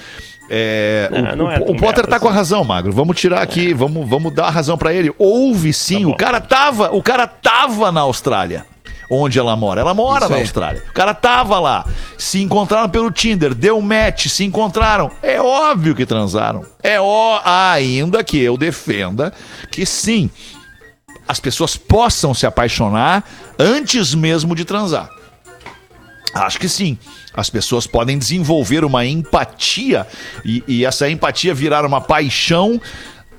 [0.50, 2.38] É, Não, o, não é o- Potter tá com a assim.
[2.38, 2.94] razão, Magro.
[2.94, 5.14] Vamos tirar aqui, vamos, vamos dar a razão para ele.
[5.18, 8.66] Houve sim, Tá o cara tava, o cara tava na Austrália.
[9.10, 9.82] Onde ela mora?
[9.82, 10.42] Ela mora Isso na aí.
[10.44, 10.84] Austrália.
[10.90, 11.86] O cara tava lá.
[12.18, 15.12] Se encontraram pelo Tinder, deu match, se encontraram.
[15.22, 16.64] É óbvio que transaram.
[16.82, 19.34] É ó, ainda que eu defenda
[19.70, 20.30] que sim,
[21.28, 23.24] as pessoas possam se apaixonar
[23.58, 25.10] antes mesmo de transar.
[26.34, 26.98] Acho que sim.
[27.34, 30.06] As pessoas podem desenvolver uma empatia
[30.44, 32.82] e, e essa empatia virar uma paixão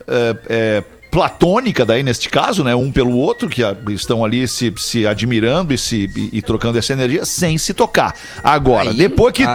[0.07, 2.75] é, é, platônica, daí neste caso, né?
[2.75, 6.95] Um pelo outro, que estão ali se, se admirando e, se, e, e trocando essa
[6.95, 8.15] energia sem se tocar.
[8.43, 9.55] Agora, Aí, depois que ah,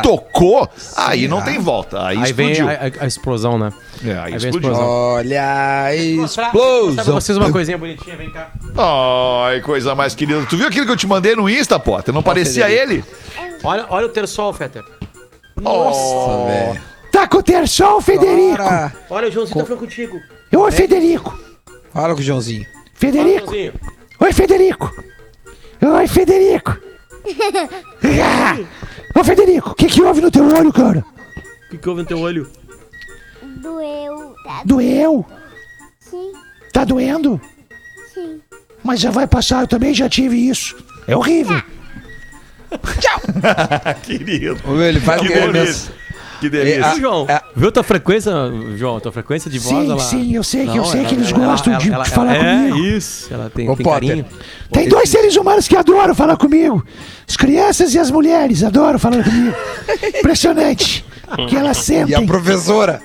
[0.95, 1.41] aí aí não ah.
[1.41, 2.05] tem volta.
[2.05, 2.67] Aí, Aí vem explodiu.
[2.69, 3.73] a, a- a explosão, né?
[4.05, 4.71] É, aí aí vem a explodiu.
[4.71, 4.87] explosão.
[4.87, 7.15] Olha a explosão.
[7.15, 8.51] vocês uma coisinha bonitinha, vem cá.
[9.47, 10.45] Ai, coisa mais querida.
[10.47, 12.13] Tu viu aquilo que eu te mandei no Insta, Potter?
[12.13, 13.03] Não parecia ele?
[13.63, 14.83] Olha, olha o terçol, Fetter.
[15.59, 16.81] Nossa, velho.
[17.17, 18.57] Tá com o Federico?
[18.57, 18.93] Bora.
[19.09, 20.21] Olha, o Joãozinho tá falando contigo.
[20.55, 21.39] Oi, Federico.
[21.91, 22.63] Fala com o Joãozinho.
[22.93, 23.47] Federico.
[23.47, 23.73] Joãozinho.
[24.19, 25.03] Oi, Federico.
[25.81, 26.77] Oi, Federico.
[28.23, 28.57] Ah!
[29.19, 31.03] Ô, Federico, o que que houve no teu olho, cara?
[31.65, 32.47] O que, que houve no teu olho?
[33.63, 34.61] Doeu, tá?
[34.63, 35.25] Doeu?
[35.99, 36.31] Sim,
[36.71, 37.41] Tá doendo?
[38.13, 38.39] sim.
[38.83, 40.77] Mas já vai passar, eu também já tive isso.
[41.07, 41.59] É horrível.
[44.03, 44.59] Querido.
[44.69, 46.06] Ô, ele faz Que o que.
[46.39, 46.79] Que delícia.
[46.79, 47.25] É, a- Viu, João?
[47.27, 48.31] é- Viu tua frequência,
[48.75, 48.99] João?
[48.99, 49.99] Tua frequência de voz, Sim, ela...
[49.99, 52.05] sim, eu sei que eu Não, sei ela- que eles ela- gostam ela- de ela-
[52.05, 52.77] falar é, comigo.
[52.85, 53.33] isso.
[53.33, 54.09] Ela tem, Ô, tem Potter.
[54.09, 54.25] carinho.
[54.71, 56.85] Tem dois seres humanos que adoram falar comigo.
[57.27, 59.55] As crianças e as mulheres adoram falar comigo.
[60.19, 61.03] Impressionante.
[61.49, 63.01] Que elas E a professora?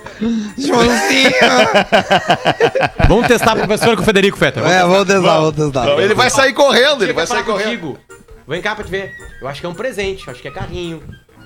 [0.56, 1.30] Joãozinho!
[3.08, 4.64] Vamos testar a professora com o Federico Fetter.
[4.64, 5.86] é, vamos testar, vamos testar.
[5.86, 7.64] Não, ele vai sair correndo, ele vai sair correndo.
[7.80, 7.98] contigo.
[8.46, 9.10] Vem cá pra te ver.
[9.40, 11.02] Eu acho que é um presente, eu acho que é carrinho.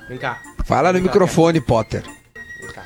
[0.09, 0.41] Vem cá.
[0.65, 2.03] Fala no microfone, Potter.
[2.61, 2.85] Vem cá.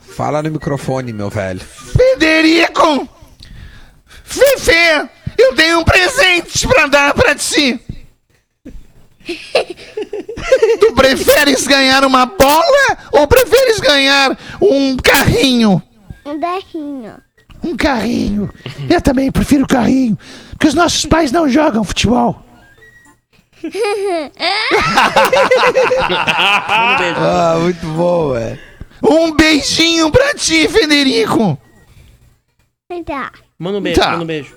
[0.00, 1.60] Fala no microfone, meu velho.
[1.60, 3.08] Federico!
[4.24, 5.08] Fefe!
[5.38, 7.78] Eu tenho um presente pra dar pra ti.
[10.80, 15.82] tu preferes ganhar uma bola ou preferes ganhar um carrinho?
[16.24, 17.16] Um berrinho.
[17.62, 18.50] Um carrinho.
[18.88, 20.18] Eu também prefiro carrinho,
[20.50, 22.45] porque os nossos pais não jogam futebol.
[27.16, 28.58] Ah, muito bom, velho.
[29.02, 31.58] Um beijinho pra ti, Federico.
[33.04, 33.32] Tá.
[33.58, 34.10] Manda um beijo, Tá.
[34.12, 34.54] manda um beijo.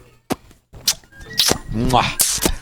[1.71, 2.03] Mua.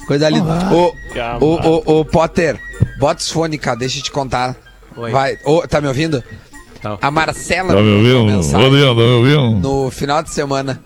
[0.07, 0.73] Coisa linda.
[0.73, 1.45] Ô, Calma.
[1.45, 2.59] ô, ô, ô, Potter,
[2.99, 4.55] bota os fones cá, deixa eu te contar.
[4.95, 5.11] Oi.
[5.11, 5.37] Vai.
[5.45, 6.23] Ô, tá me ouvindo?
[6.81, 6.97] Tá.
[7.01, 8.37] A Marcela Tá me mandou ouvindo?
[8.37, 9.67] mensagem Bom dia, tá me ouvindo?
[9.67, 10.81] no final de semana.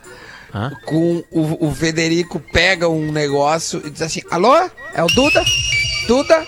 [0.54, 0.72] Hã?
[0.86, 4.56] Com o, o Federico pega um negócio e diz assim: Alô?
[4.94, 5.44] É o Duda?
[6.08, 6.46] Duda?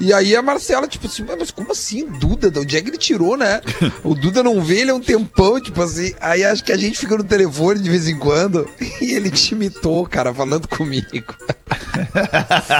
[0.00, 2.50] E aí a Marcela, tipo assim, mas como assim, Duda?
[2.50, 3.60] De onde é que ele tirou, né?
[4.04, 6.14] O Duda não vê ele há um tempão, tipo assim.
[6.20, 8.68] Aí acho que a gente fica no telefone de vez em quando
[9.02, 11.08] e ele te imitou, cara, falando comigo.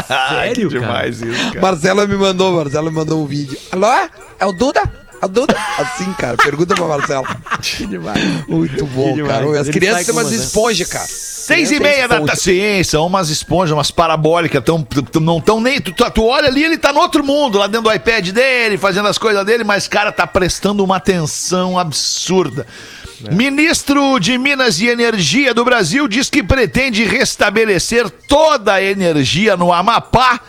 [0.06, 0.80] Sério, cara?
[0.80, 1.60] demais isso, cara.
[1.60, 3.58] Marcela me mandou, Marcela me mandou um vídeo.
[3.72, 3.86] Alô?
[4.38, 5.07] É o Duda?
[5.20, 5.56] É o Duda?
[5.78, 7.26] Assim, cara, pergunta pra Marcela.
[8.46, 9.60] Muito bom, Que cara.
[9.60, 10.36] As crianças com umas uma, né?
[10.44, 11.06] esponjas, cara.
[11.08, 15.80] Seis e é meia da ciência, umas esponjas, umas parabólicas, tão, tão- não tão nem.
[15.80, 19.08] Tu, tu olha ali, ele tá no outro mundo, lá dentro do iPad dele, fazendo
[19.08, 22.66] as coisas dele, mas, cara, tá prestando uma atenção absurda.
[23.32, 29.72] Ministro de Minas e Energia do Brasil diz que pretende restabelecer toda a energia no
[29.72, 30.40] Amapá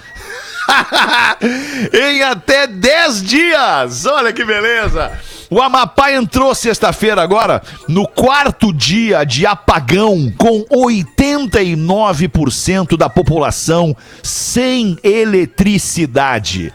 [1.93, 4.05] em até 10 dias.
[4.05, 5.11] Olha que beleza!
[5.51, 14.95] O Amapá entrou sexta-feira agora no quarto dia de apagão, com 89% da população sem
[15.03, 16.71] eletricidade.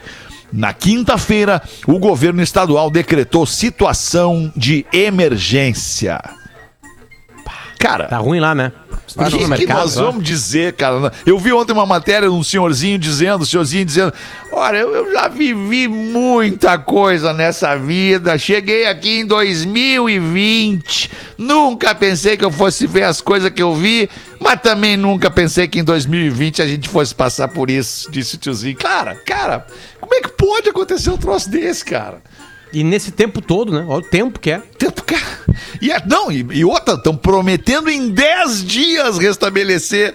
[0.51, 6.19] Na quinta-feira, o governo estadual decretou situação de emergência.
[7.79, 8.71] Cara, Tá ruim lá, né?
[9.15, 10.05] O no que, que mercado, nós ó.
[10.05, 11.11] vamos dizer, cara?
[11.25, 14.13] Eu vi ontem uma matéria de um senhorzinho dizendo, um senhorzinho dizendo,
[14.51, 22.35] olha, eu, eu já vivi muita coisa nessa vida, cheguei aqui em 2020, nunca pensei
[22.35, 25.83] que eu fosse ver as coisas que eu vi, mas também nunca pensei que em
[25.83, 28.75] 2020 a gente fosse passar por isso, disse o tiozinho.
[28.75, 29.65] Cara, cara,
[29.99, 32.21] como é que pode acontecer um troço desse, cara?
[32.75, 33.85] E nesse tempo todo, né?
[33.87, 34.57] Olha o tempo que é.
[34.77, 35.21] Tempo, cara.
[35.81, 40.13] E, é- não, e, e outra, estão prometendo em 10 dias restabelecer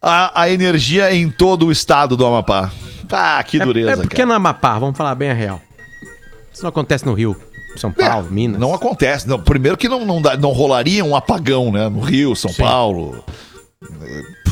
[0.00, 2.70] a, a energia em todo o estado do Amapá.
[3.10, 4.26] Ah, que É- dureza, é, porque cara.
[4.26, 5.60] no Amapá, vamos falar bem a real.
[6.52, 7.34] Isso não acontece no Rio,
[7.76, 8.60] São Paulo, É, Minas.
[8.60, 9.26] Não acontece.
[9.26, 11.88] Não, primeiro que não, não, dá- não rolaria um apagão, né?
[11.88, 13.24] No Rio, São Paulo.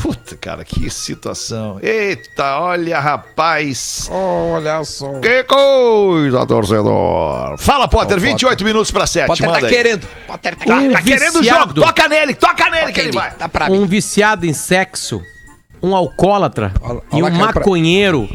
[0.01, 1.79] Puta, cara, que situação.
[1.81, 4.07] Eita, olha, rapaz.
[4.11, 5.19] Olha só.
[5.19, 7.57] Que coisa, torcedor.
[7.57, 9.27] Fala, Potter, 28 minutos para 7.
[9.27, 9.73] Potter manda tá aí.
[9.73, 10.07] querendo.
[10.27, 11.43] Potter tá, Tá, Um tá querendo o jogo.
[11.43, 11.81] viciado.
[11.81, 13.31] Toca nele, toca nele Toca que ele ele, vai.
[13.31, 13.77] Tá pra mim.
[13.79, 15.21] Um viciado em sexo,
[15.81, 18.27] um alcoólatra Olha- e olha um a cara pra- maconheiro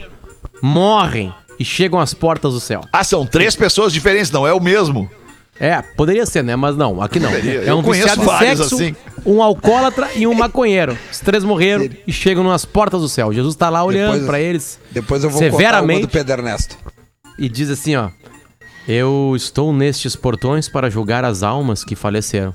[0.63, 2.83] morrem e chegam às portas do céu.
[2.93, 5.11] Ah, são três pessoas diferentes, não é o mesmo.
[5.59, 6.55] É, poderia ser, né?
[6.55, 7.31] Mas não, aqui não.
[7.31, 7.63] Poderia.
[7.63, 8.97] É um viciado vários sexo, assim.
[9.25, 10.97] um alcoólatra e um maconheiro.
[11.11, 13.33] Os três morreram e chegam nas portas do céu.
[13.33, 16.77] Jesus tá lá olhando pra eles Depois eu vou contar severamente do Pedro Ernesto.
[17.39, 18.11] e diz assim, ó:
[18.87, 22.55] Eu estou nestes portões para julgar as almas que faleceram.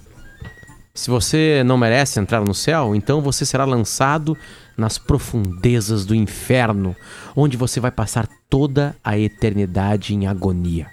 [0.94, 4.38] Se você não merece entrar no céu, então você será lançado
[4.78, 6.96] nas profundezas do inferno,
[7.36, 10.88] onde você vai passar toda a eternidade em agonia.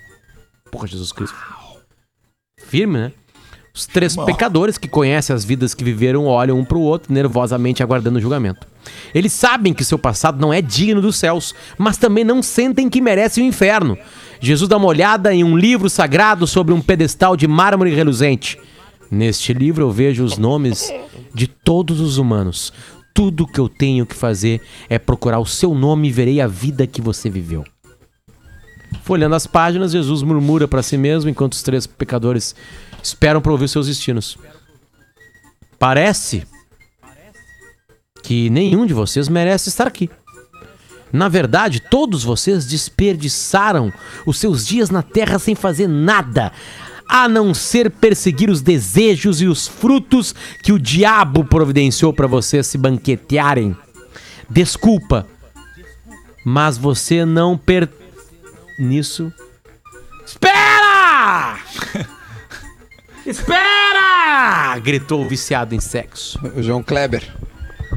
[0.70, 1.36] Porra, Jesus Cristo.
[2.68, 3.12] Firme, né?
[3.74, 8.18] Os três pecadores que conhecem as vidas que viveram olham um pro outro, nervosamente aguardando
[8.18, 8.66] o julgamento.
[9.14, 13.00] Eles sabem que seu passado não é digno dos céus, mas também não sentem que
[13.00, 13.96] merecem o inferno.
[14.40, 18.58] Jesus dá uma olhada em um livro sagrado sobre um pedestal de mármore reluzente.
[19.10, 20.92] Neste livro eu vejo os nomes
[21.32, 22.72] de todos os humanos.
[23.14, 26.86] Tudo que eu tenho que fazer é procurar o seu nome e verei a vida
[26.86, 27.64] que você viveu.
[29.08, 32.54] Folhando as páginas, Jesus murmura para si mesmo enquanto os três pecadores
[33.02, 34.36] esperam para ouvir seus destinos.
[35.78, 36.46] Parece
[38.22, 40.10] que nenhum de vocês merece estar aqui.
[41.10, 43.90] Na verdade, todos vocês desperdiçaram
[44.26, 46.52] os seus dias na terra sem fazer nada,
[47.08, 52.66] a não ser perseguir os desejos e os frutos que o diabo providenciou para vocês
[52.66, 53.74] se banquetearem.
[54.50, 55.26] Desculpa,
[56.44, 57.88] mas você não per
[58.78, 59.32] nisso.
[60.24, 61.58] Espera!
[63.26, 64.78] Espera!
[64.78, 66.38] gritou o viciado em sexo.
[66.56, 67.22] O João Kleber.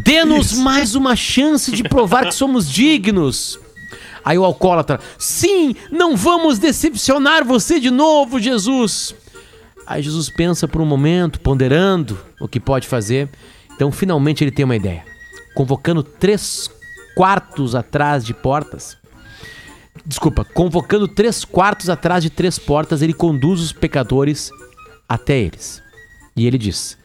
[0.04, 3.60] Dê-nos mais uma chance de provar que somos dignos.
[4.24, 9.16] Aí o alcoólatra, sim, não vamos decepcionar você de novo, Jesus.
[9.86, 13.30] Aí Jesus pensa por um momento, ponderando o que pode fazer.
[13.74, 15.04] Então, finalmente, ele tem uma ideia.
[15.56, 16.70] Convocando três
[17.16, 18.98] quartos atrás de portas.
[20.06, 24.52] Desculpa, convocando três quartos atrás de três portas, ele conduz os pecadores
[25.08, 25.82] até eles.
[26.36, 26.98] E ele diz: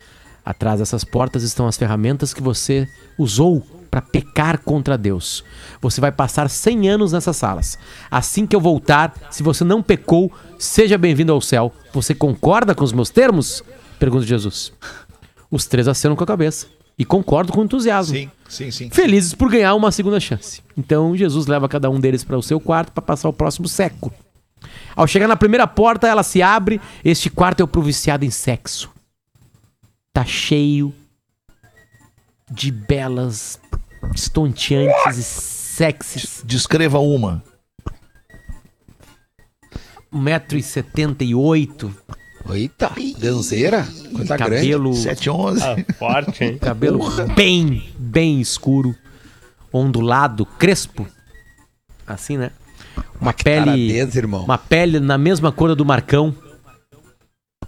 [0.45, 5.43] Atrás dessas portas estão as ferramentas que você usou para pecar contra Deus.
[5.81, 7.79] Você vai passar 100 anos nessas salas.
[8.11, 11.73] Assim que eu voltar, se você não pecou, seja bem-vindo ao céu.
[11.93, 13.63] Você concorda com os meus termos?
[13.99, 14.73] Pergunta Jesus.
[15.51, 18.17] Os três acenam com a cabeça e concordam com entusiasmo.
[18.17, 18.91] Sim, sim, sim.
[18.91, 20.63] Felizes por ganhar uma segunda chance.
[20.77, 24.15] Então Jesus leva cada um deles para o seu quarto para passar o próximo século.
[24.95, 26.81] Ao chegar na primeira porta, ela se abre.
[27.05, 28.91] Este quarto é pro viciado em sexo.
[30.13, 30.95] Tá cheio
[32.51, 33.61] de belas,
[34.15, 36.43] estonteantes e sexys.
[36.45, 37.43] Descreva uma.
[40.13, 41.93] 1,78m,
[42.53, 43.87] Eita, danzeira?
[44.15, 44.55] Coisa grande.
[44.55, 45.63] cabelo, 711.
[45.63, 46.59] Ah, forte, hein?
[46.59, 47.01] cabelo
[47.35, 48.95] bem, bem escuro,
[49.73, 51.07] ondulado, crespo.
[52.07, 52.51] Assim, né?
[53.21, 54.45] Uma Cara pele, densa, irmão.
[54.45, 56.35] uma pele na mesma cor do Marcão.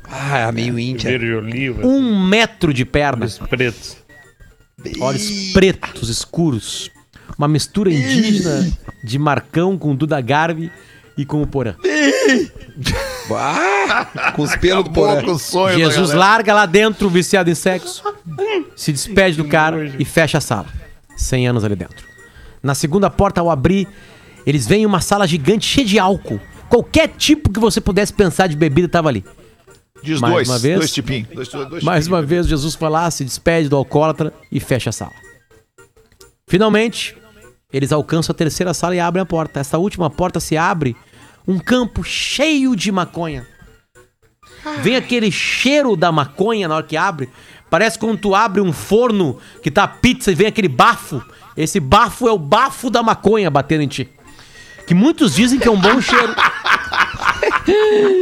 [0.04, 1.10] Ah, meio índia.
[1.10, 1.86] Verde oliva.
[1.86, 3.24] Um metro de perna.
[3.24, 3.96] Olhos pretos.
[5.00, 6.90] olhos pretos, escuros.
[7.36, 8.70] Uma mistura indígena
[9.04, 10.72] de Marcão com Duda Garbi
[11.18, 11.74] e com o Porã.
[13.30, 15.20] Ah, com os pelos do porã.
[15.20, 18.02] pro sonho da Jesus larga lá dentro, viciado em sexo,
[18.74, 20.66] se despede do cara e fecha a sala.
[21.16, 22.06] 100 anos ali dentro.
[22.62, 23.86] Na segunda porta, ao abrir,
[24.46, 26.40] eles veem uma sala gigante cheia de álcool.
[26.70, 29.22] Qualquer tipo que você pudesse pensar de bebida estava ali.
[30.02, 30.48] Diz Mais dois.
[30.48, 30.78] uma vez.
[30.78, 31.28] Dois tipinhos.
[31.34, 34.92] Dois, dois Mais uma vez, Jesus foi lá, se despede do alcoólatra e fecha a
[34.92, 35.12] sala.
[36.46, 37.14] Finalmente,
[37.70, 39.60] eles alcançam a terceira sala e abrem a porta.
[39.60, 40.96] Essa última porta se abre,
[41.48, 43.46] um campo cheio de maconha.
[44.82, 47.30] Vem aquele cheiro da maconha na hora que abre.
[47.70, 51.22] Parece quando tu abre um forno que tá pizza e vem aquele bafo.
[51.56, 54.08] Esse bafo é o bafo da maconha batendo em ti.
[54.86, 56.34] Que muitos dizem que é um bom cheiro.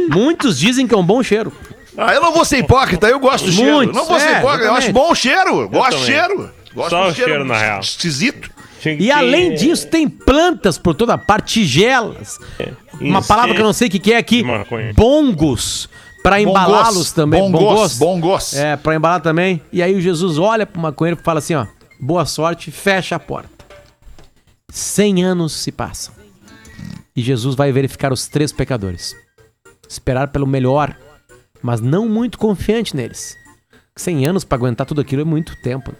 [0.09, 1.51] muitos dizem que é um bom cheiro.
[1.97, 3.75] Ah, eu não vou ser hipócrita, eu gosto do cheiro.
[3.75, 5.67] Muitos, Não vou ser é, hipócrita, eu acho bom o cheiro.
[5.67, 6.05] Gosto do também.
[6.05, 6.51] cheiro.
[6.73, 7.79] Gosto Só do o cheiro, na real.
[7.79, 8.51] Esquisito.
[8.99, 12.37] E além disso, tem plantas por toda parte, tigelas.
[12.99, 14.43] Uma palavra que eu não sei o que, que é aqui.
[14.43, 14.93] maconha.
[14.93, 15.89] Bongos.
[16.23, 16.49] Pra Bongos.
[16.49, 17.39] embalá-los também.
[17.51, 18.53] Bongos, bongos.
[18.53, 19.61] É, pra embalar também.
[19.71, 21.65] E aí o Jesus olha pro maconheiro e fala assim, ó.
[21.99, 23.49] Boa sorte, fecha a porta.
[24.69, 26.13] Cem anos se passam.
[27.15, 29.15] E Jesus vai verificar os três pecadores.
[29.89, 30.95] Esperar pelo melhor,
[31.61, 33.35] mas não muito confiante neles.
[33.95, 35.93] Cem anos pra aguentar tudo aquilo é muito tempo.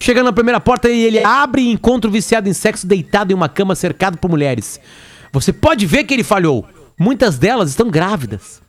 [0.00, 3.48] Chegando na primeira porta, ele abre e encontra o viciado em sexo deitado em uma
[3.48, 4.80] cama cercado por mulheres.
[5.32, 6.66] Você pode ver que ele falhou.
[6.98, 8.60] Muitas delas estão grávidas.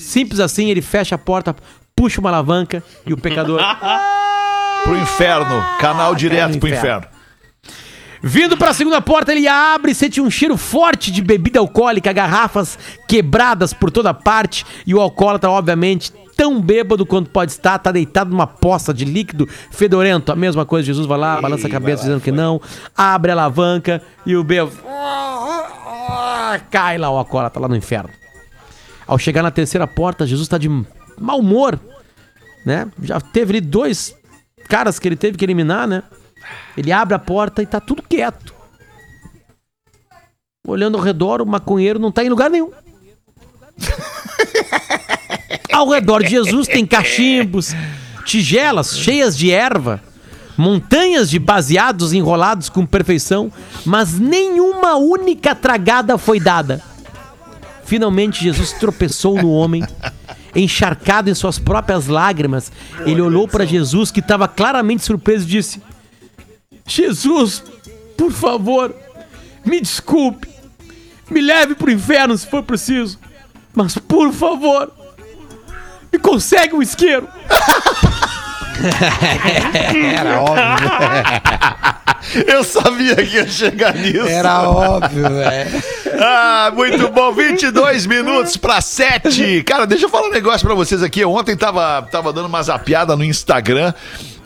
[0.00, 1.54] Simples assim, ele fecha a porta,
[1.94, 3.60] puxa uma alavanca e o pecador.
[4.84, 5.64] Pro inferno.
[5.78, 7.06] Canal direto pro inferno.
[8.24, 12.78] Vindo pra segunda porta, ele abre e sente um cheiro forte de bebida alcoólica, garrafas
[13.08, 18.30] quebradas por toda parte e o alcoólatra, obviamente, tão bêbado quanto pode estar, tá deitado
[18.30, 20.30] numa poça de líquido fedorento.
[20.30, 22.60] A mesma coisa, Jesus vai lá, balança a cabeça dizendo que não,
[22.96, 24.72] abre a alavanca e o bêbado
[26.58, 28.10] cai lá o alcoólatra lá no inferno.
[29.06, 30.68] Ao chegar na terceira porta, Jesus tá de
[31.18, 31.78] mau humor,
[32.64, 32.90] né?
[33.02, 34.14] Já teve ali dois
[34.68, 36.02] caras que ele teve que eliminar, né?
[36.76, 38.54] Ele abre a porta e tá tudo quieto.
[40.66, 42.70] Olhando ao redor, o maconheiro não tá em lugar nenhum.
[45.72, 47.72] ao redor de Jesus tem cachimbos,
[48.24, 50.02] tigelas cheias de erva,
[50.62, 53.50] montanhas de baseados enrolados com perfeição,
[53.84, 56.80] mas nenhuma única tragada foi dada.
[57.84, 59.82] Finalmente Jesus tropeçou no homem,
[60.54, 62.70] encharcado em suas próprias lágrimas.
[63.04, 65.82] Ele olhou para Jesus, que estava claramente surpreso, e disse:
[66.86, 67.64] Jesus,
[68.16, 68.94] por favor,
[69.64, 70.48] me desculpe,
[71.28, 73.18] me leve pro inferno se for preciso,
[73.74, 74.92] mas por favor,
[76.12, 77.26] me consegue um isqueiro.
[80.16, 80.88] Era óbvio.
[82.46, 84.26] Eu sabia que ia chegar nisso.
[84.26, 85.82] Era óbvio, velho.
[86.24, 87.32] Ah, muito bom.
[87.32, 89.64] 22 minutos pra 7.
[89.64, 91.20] Cara, deixa eu falar um negócio pra vocês aqui.
[91.20, 93.92] Eu ontem tava, tava dando uma zapiada no Instagram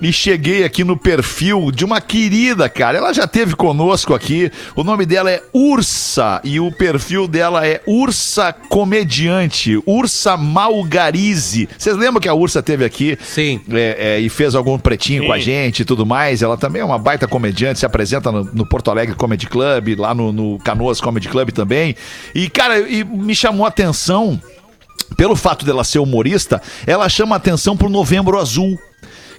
[0.01, 2.99] e cheguei aqui no perfil de uma querida, cara.
[2.99, 4.51] Ela já teve conosco aqui.
[4.75, 9.81] O nome dela é Ursa e o perfil dela é Ursa Comediante.
[9.87, 11.69] Ursa Malgarize.
[11.77, 13.19] Vocês lembram que a Ursa teve aqui?
[13.23, 13.61] Sim.
[13.71, 15.27] É, é, e fez algum pretinho Sim.
[15.29, 16.43] com a gente e tudo mais.
[16.43, 20.15] Ela também é uma baita comediante, se apresenta no, no Porto Alegre Comedy Club, lá
[20.15, 21.97] no, no Canoas Comedy Club também.
[22.35, 24.41] E, cara, e me chamou a atenção,
[25.17, 28.79] pelo fato dela ser humorista, ela chama a atenção pro Novembro Azul.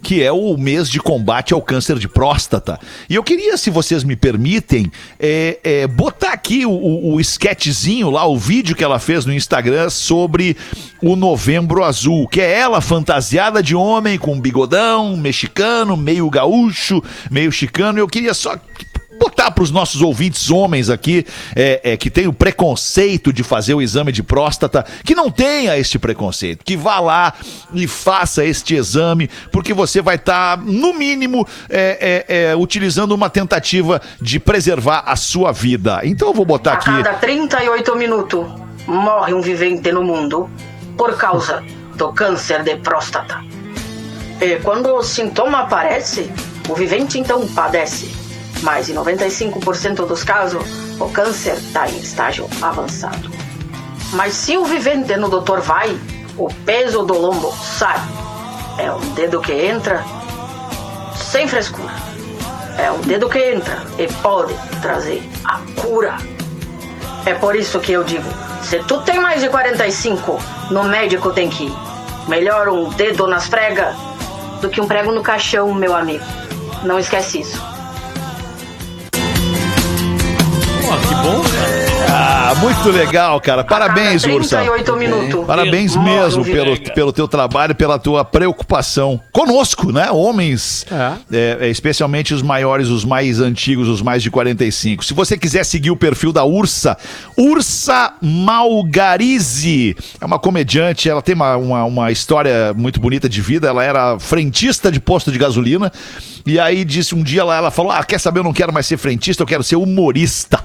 [0.01, 2.79] Que é o mês de combate ao câncer de próstata.
[3.09, 8.09] E eu queria, se vocês me permitem, é, é, botar aqui o, o, o sketchzinho
[8.09, 10.55] lá, o vídeo que ela fez no Instagram sobre
[11.01, 17.51] o Novembro Azul, que é ela fantasiada de homem com bigodão, mexicano, meio gaúcho, meio
[17.51, 17.99] chicano.
[17.99, 18.55] Eu queria só
[19.17, 21.25] botar para os nossos ouvintes homens aqui
[21.55, 25.77] é, é, que tem o preconceito de fazer o exame de próstata, que não tenha
[25.77, 27.33] este preconceito, que vá lá
[27.73, 33.29] e faça este exame, porque você vai estar, no mínimo, é, é, é, utilizando uma
[33.29, 36.01] tentativa de preservar a sua vida.
[36.03, 36.85] Então eu vou botar A aqui.
[36.85, 38.45] cada 38 minutos
[38.85, 40.49] morre um vivente no mundo
[40.97, 41.63] por causa
[41.95, 43.43] do câncer de próstata.
[44.39, 46.31] E quando o sintoma aparece,
[46.69, 48.26] o vivente então padece.
[48.61, 50.63] Mas em 95% dos casos,
[50.99, 53.29] o câncer está em estágio avançado.
[54.13, 55.97] Mas se o vivente no doutor vai,
[56.37, 57.99] o peso do lombo sai.
[58.77, 60.03] É um dedo que entra
[61.15, 61.93] sem frescura.
[62.77, 66.15] É um dedo que entra e pode trazer a cura.
[67.25, 68.29] É por isso que eu digo,
[68.63, 70.39] se tu tem mais de 45,
[70.71, 71.73] no médico tem que ir.
[72.27, 73.95] Melhor um dedo nas pregas
[74.61, 76.23] do que um prego no caixão, meu amigo.
[76.83, 77.76] Não esquece isso.
[81.27, 81.86] Pô, que bom, cara.
[82.19, 83.63] Ah, muito legal, cara.
[83.63, 84.57] Parabéns, Ursa.
[84.57, 85.45] 38 minutos.
[85.45, 90.09] Parabéns mesmo pelo, pelo teu trabalho, pela tua preocupação conosco, né?
[90.09, 90.83] Homens,
[91.31, 95.05] é, é, especialmente os maiores, os mais antigos, os mais de 45.
[95.05, 96.97] Se você quiser seguir o perfil da Ursa,
[97.37, 99.95] Ursa Malgarize.
[100.19, 103.67] É uma comediante, ela tem uma, uma, uma história muito bonita de vida.
[103.67, 105.91] Ela era frentista de posto de gasolina.
[106.47, 108.39] E aí disse um dia lá, ela falou: Ah, quer saber?
[108.39, 110.63] Eu não quero mais ser frentista, eu quero ser humorista.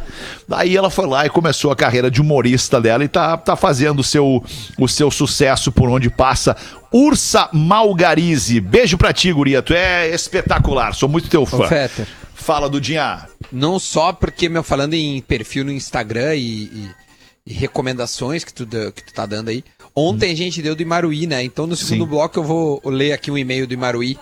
[0.48, 4.01] Daí ela foi lá e começou a carreira de humorista dela e tá, tá fazendo
[4.01, 4.43] o seu,
[4.78, 6.57] o seu sucesso por onde passa.
[6.93, 8.61] Ursa Malgarize.
[8.61, 9.62] Beijo pra ti, Guria.
[9.62, 10.95] Tu é espetacular.
[10.95, 11.59] Sou muito teu fã.
[11.64, 12.07] Ô, Fetter.
[12.34, 13.26] Fala do Dinha.
[13.51, 16.90] Não só porque, meu, falando em perfil no Instagram e, e-
[17.47, 19.64] e recomendações que tu, que tu tá dando aí.
[19.97, 21.43] Ontem a gente deu do Imaruí, né?
[21.43, 22.11] Então no segundo Sim.
[22.11, 24.16] bloco eu vou ler aqui um e-mail do Imaruí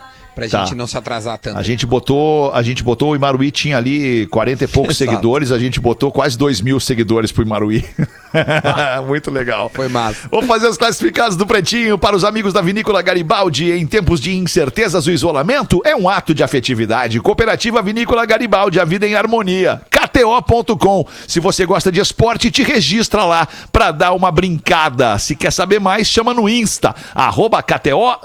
[0.48, 0.64] pra Tá.
[0.64, 1.58] gente não se atrasar tanto.
[1.58, 5.58] A gente botou, a gente botou o Imaruí tinha ali 40 e poucos seguidores, a
[5.58, 7.84] gente botou quase 2 mil seguidores pro Imaruí.
[9.06, 9.70] Muito legal.
[9.72, 10.28] Foi massa.
[10.30, 13.70] Vou fazer os classificados do Pretinho para os amigos da Vinícola Garibaldi.
[13.72, 17.20] Em tempos de incertezas, o isolamento é um ato de afetividade.
[17.20, 19.80] Cooperativa Vinícola Garibaldi, a vida em harmonia.
[20.20, 21.06] KTO.com.
[21.26, 25.18] Se você gosta de esporte, te registra lá para dar uma brincada.
[25.18, 28.18] Se quer saber mais, chama no Insta, arroba KTO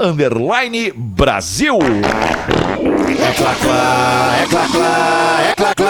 [0.92, 1.78] Brasil.
[1.80, 5.85] É clá, clá, é clá, clá, é clá, clá.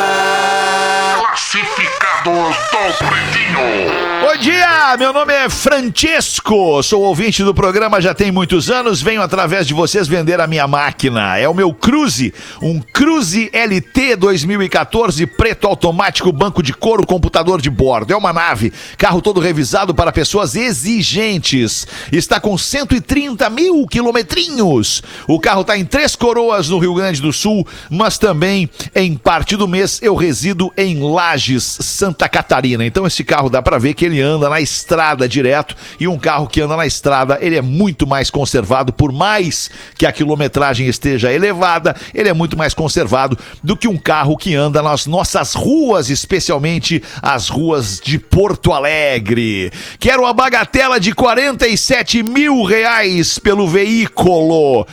[1.36, 4.16] Classificados do Pretinho.
[4.22, 9.22] Bom dia, meu nome é Francesco, sou ouvinte do programa já tem muitos anos, venho
[9.22, 11.38] através de vocês vender a minha máquina.
[11.38, 17.70] É o meu Cruze, um Cruze LT 2014, preto automático, banco de couro, computador de
[17.70, 18.14] bordo.
[18.14, 21.86] É uma nave, carro todo revisado para pessoas exigentes.
[22.12, 25.04] Está com 130 mil quilometrinhos.
[25.28, 29.56] O carro está em Três Coroas, no Rio Grande do Sul, mas também em parte
[29.56, 32.86] do mês eu resido em Lages, Santa Catarina.
[32.86, 36.48] Então esse carro dá para ver que ele anda na estrada direto e um carro
[36.48, 41.34] que anda na estrada, ele é muito mais conservado por mais que a quilometragem esteja
[41.34, 46.12] elevada, ele é muito mais conservado do que um carro que anda nas nossas ruas,
[46.12, 49.72] especialmente as ruas de Porto Alegre.
[50.00, 54.86] Quero a bagatela de 47 mil reais pelo veículo.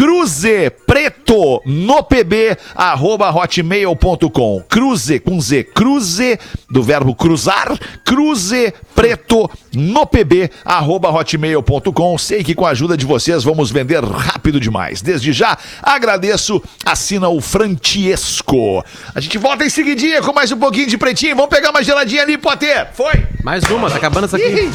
[0.00, 6.38] Cruze Preto no pb arroba hotmail.com Cruze com Z, Cruze
[6.70, 13.04] do verbo cruzar, Cruze Preto no pb arroba hotmail.com Sei que com a ajuda de
[13.04, 15.02] vocês vamos vender rápido demais.
[15.02, 18.82] Desde já agradeço, assina o Francesco.
[19.14, 21.36] A gente volta em seguidinha com mais um pouquinho de pretinho.
[21.36, 22.88] Vamos pegar uma geladinha ali, Potter.
[22.94, 23.26] Foi?
[23.44, 24.70] Mais uma, tá acabando essa aqui.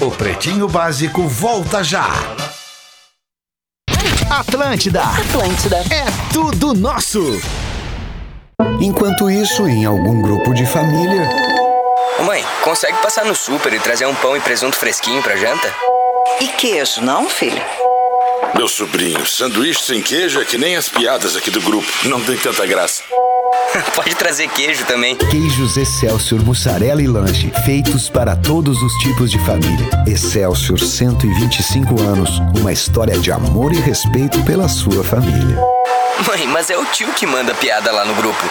[0.00, 2.08] O Pretinho Básico volta já.
[4.30, 5.02] Atlântida.
[5.02, 5.76] Atlântida.
[5.90, 7.20] É tudo nosso.
[8.80, 11.28] Enquanto isso, em algum grupo de família.
[12.18, 15.72] Ô mãe, consegue passar no super e trazer um pão e presunto fresquinho pra janta?
[16.40, 17.62] E queijo, não, filho?
[18.56, 21.86] Meu sobrinho, sanduíche sem queijo é que nem as piadas aqui do grupo.
[22.04, 23.02] Não tem tanta graça.
[23.94, 25.14] Pode trazer queijo também.
[25.14, 29.90] Queijos Excelsior Mussarela e Lanche, feitos para todos os tipos de família.
[30.06, 35.58] Excelsior 125 anos, uma história de amor e respeito pela sua família.
[36.26, 38.42] Mãe, mas é o tio que manda piada lá no grupo.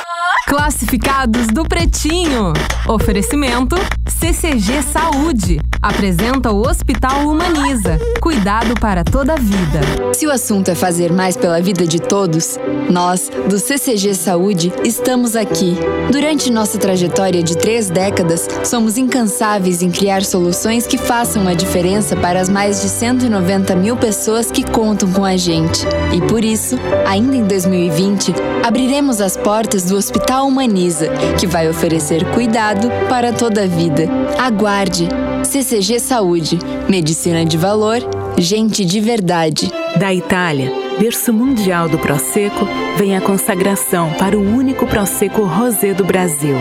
[0.45, 2.53] Classificados do Pretinho.
[2.87, 3.75] Oferecimento
[4.19, 5.59] CCG Saúde.
[5.81, 7.99] Apresenta o Hospital Humaniza.
[8.21, 10.13] Cuidado para toda a vida.
[10.13, 12.57] Se o assunto é fazer mais pela vida de todos,
[12.89, 15.75] nós, do CCG Saúde, estamos aqui.
[16.11, 22.15] Durante nossa trajetória de três décadas, somos incansáveis em criar soluções que façam a diferença
[22.15, 25.85] para as mais de 190 mil pessoas que contam com a gente.
[26.15, 28.33] E por isso, ainda em 2020,
[28.65, 31.07] abriremos as portas do Hospital Humaniza,
[31.39, 34.09] que vai oferecer cuidado para toda a vida.
[34.39, 35.07] Aguarde!
[35.43, 36.57] CCG Saúde,
[36.89, 37.99] medicina de valor,
[38.39, 39.71] gente de verdade.
[39.99, 42.67] Da Itália, berço mundial do Prosecco,
[42.97, 46.55] vem a consagração para o único Prosecco Rosé do Brasil.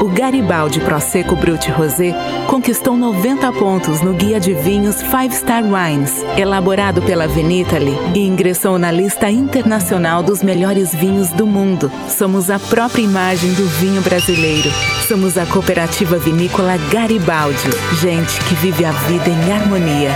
[0.00, 2.14] O Garibaldi Prosecco Brut Rosé
[2.46, 8.78] conquistou 90 pontos no Guia de Vinhos Five Star Wines, elaborado pela Venitali, e ingressou
[8.78, 11.90] na lista internacional dos melhores vinhos do mundo.
[12.08, 14.70] Somos a própria imagem do vinho brasileiro.
[15.06, 17.70] Somos a cooperativa vinícola Garibaldi.
[18.00, 20.10] Gente que vive a vida em harmonia.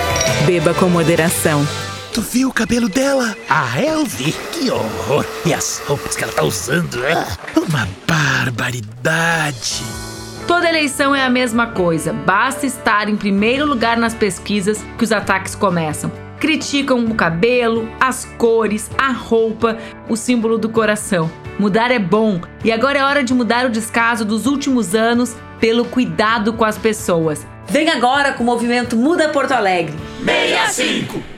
[0.46, 1.66] Beba com moderação.
[2.18, 3.36] Tu viu o cabelo dela?
[3.48, 4.32] Ah, eu vi.
[4.50, 5.24] Que horror.
[5.46, 6.98] E as roupas que ela tá usando?
[7.06, 9.84] Ah, uma barbaridade.
[10.44, 12.12] Toda eleição é a mesma coisa.
[12.12, 16.10] Basta estar em primeiro lugar nas pesquisas que os ataques começam.
[16.40, 21.30] Criticam o cabelo, as cores, a roupa, o símbolo do coração.
[21.56, 25.84] Mudar é bom e agora é hora de mudar o descaso dos últimos anos pelo
[25.84, 27.46] cuidado com as pessoas.
[27.68, 29.94] Vem agora com o movimento Muda Porto Alegre.
[30.24, 31.37] 65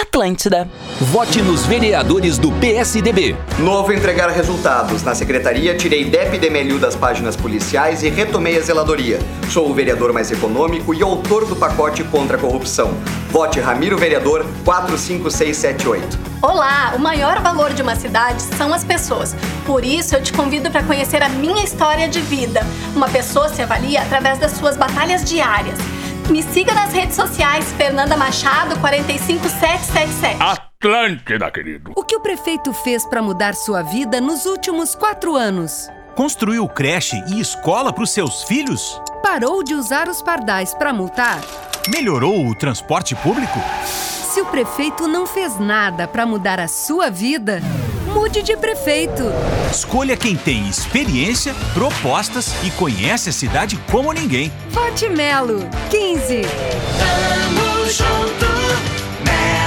[0.00, 0.68] Atlântida.
[1.00, 3.34] Vote nos vereadores do PSDB.
[3.58, 5.02] Novo entregar resultados.
[5.02, 9.18] Na secretaria, tirei DEP Demeliu das páginas policiais e retomei a zeladoria.
[9.50, 12.94] Sou o vereador mais econômico e autor do pacote contra a corrupção.
[13.30, 16.18] Vote Ramiro Vereador 45678.
[16.40, 19.34] Olá, o maior valor de uma cidade são as pessoas.
[19.66, 22.60] Por isso, eu te convido para conhecer a minha história de vida.
[22.94, 25.76] Uma pessoa se avalia através das suas batalhas diárias.
[26.30, 30.36] Me siga nas redes sociais, Fernanda Machado 45777.
[30.38, 31.92] Atlântida, querido.
[31.96, 35.88] O que o prefeito fez para mudar sua vida nos últimos quatro anos?
[36.14, 39.00] Construiu creche e escola para os seus filhos?
[39.22, 41.40] Parou de usar os pardais para multar?
[41.88, 43.58] Melhorou o transporte público?
[43.86, 47.62] Se o prefeito não fez nada para mudar a sua vida,
[48.08, 49.22] mude de prefeito.
[49.70, 54.50] Escolha quem tem experiência, propostas e conhece a cidade como ninguém.
[54.70, 56.42] Forte Melo, 15.
[56.42, 58.46] Tamo junto,
[59.24, 59.57] Melo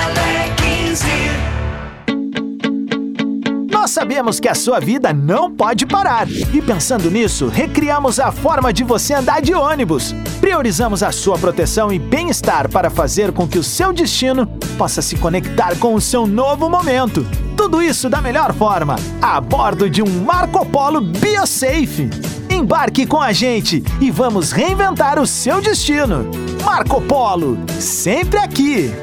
[3.81, 6.29] Nós sabemos que a sua vida não pode parar.
[6.29, 10.13] E pensando nisso, recriamos a forma de você andar de ônibus.
[10.39, 14.45] Priorizamos a sua proteção e bem-estar para fazer com que o seu destino
[14.77, 17.25] possa se conectar com o seu novo momento.
[17.57, 22.07] Tudo isso da melhor forma, a bordo de um Marco Polo BioSafe.
[22.51, 26.29] Embarque com a gente e vamos reinventar o seu destino.
[26.63, 28.93] Marco Polo, sempre aqui.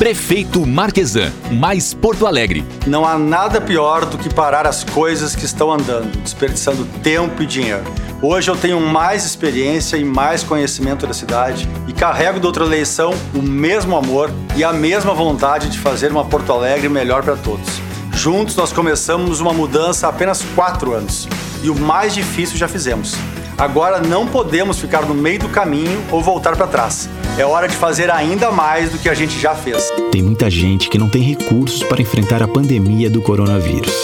[0.00, 2.64] Prefeito Marquesan, mais Porto Alegre.
[2.86, 7.46] Não há nada pior do que parar as coisas que estão andando, desperdiçando tempo e
[7.46, 7.84] dinheiro.
[8.22, 13.12] Hoje eu tenho mais experiência e mais conhecimento da cidade e carrego da outra eleição
[13.34, 17.68] o mesmo amor e a mesma vontade de fazer uma Porto Alegre melhor para todos.
[18.14, 21.28] Juntos nós começamos uma mudança há apenas quatro anos
[21.62, 23.14] e o mais difícil já fizemos.
[23.58, 27.06] Agora não podemos ficar no meio do caminho ou voltar para trás.
[27.38, 29.90] É hora de fazer ainda mais do que a gente já fez.
[30.12, 33.94] Tem muita gente que não tem recursos para enfrentar a pandemia do coronavírus,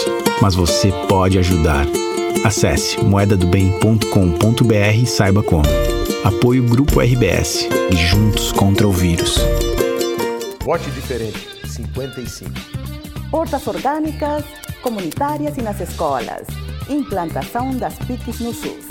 [0.41, 1.85] mas você pode ajudar.
[2.43, 5.65] Acesse moedadobem.com.br e saiba como.
[6.23, 9.37] Apoio Grupo RBS e Juntos contra o Vírus.
[10.63, 11.47] Vote diferente.
[11.65, 12.51] 55.
[13.31, 14.43] Hortas orgânicas,
[14.81, 16.47] comunitárias e nas escolas.
[16.89, 18.87] Implantação das PICs no SUS.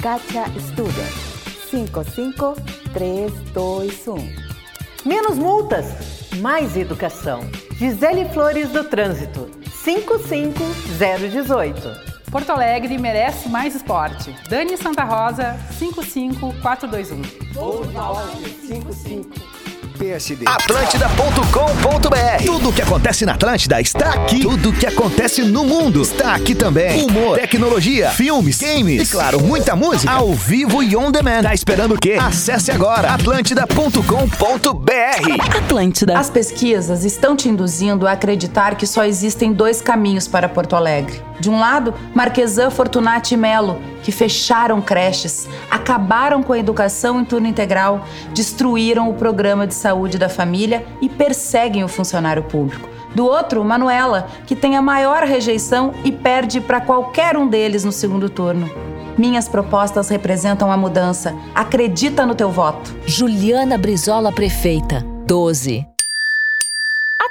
[0.00, 1.31] Katia Student.
[1.72, 4.16] 55321.
[5.06, 5.86] Menos multas,
[6.36, 7.40] mais educação.
[7.78, 9.50] Gisele Flores do Trânsito.
[9.82, 12.12] 55018.
[12.30, 14.36] Porto Alegre merece mais esporte.
[14.48, 17.22] Dani Santa Rosa, 55421.
[17.54, 19.51] Vou 55.
[19.92, 20.44] PSD.
[20.46, 22.44] Atlântida.com.br.
[22.44, 24.40] Tudo o que acontece na Atlântida está aqui.
[24.40, 27.04] Tudo o que acontece no mundo está aqui também.
[27.04, 31.42] Humor, tecnologia, filmes, games e, claro, muita música ao vivo e on demand.
[31.42, 32.18] Tá esperando o quê?
[32.20, 35.56] Acesse agora atlântida.com.br.
[35.56, 36.18] Atlântida.
[36.18, 41.31] As pesquisas estão te induzindo a acreditar que só existem dois caminhos para Porto Alegre.
[41.42, 47.24] De um lado, Marquesan, Fortunati e Melo, que fecharam creches, acabaram com a educação em
[47.24, 52.88] turno integral, destruíram o programa de saúde da família e perseguem o funcionário público.
[53.12, 57.90] Do outro, Manuela, que tem a maior rejeição e perde para qualquer um deles no
[57.90, 58.70] segundo turno.
[59.18, 61.34] Minhas propostas representam a mudança.
[61.52, 62.94] Acredita no teu voto.
[63.04, 65.91] Juliana Brizola Prefeita, 12.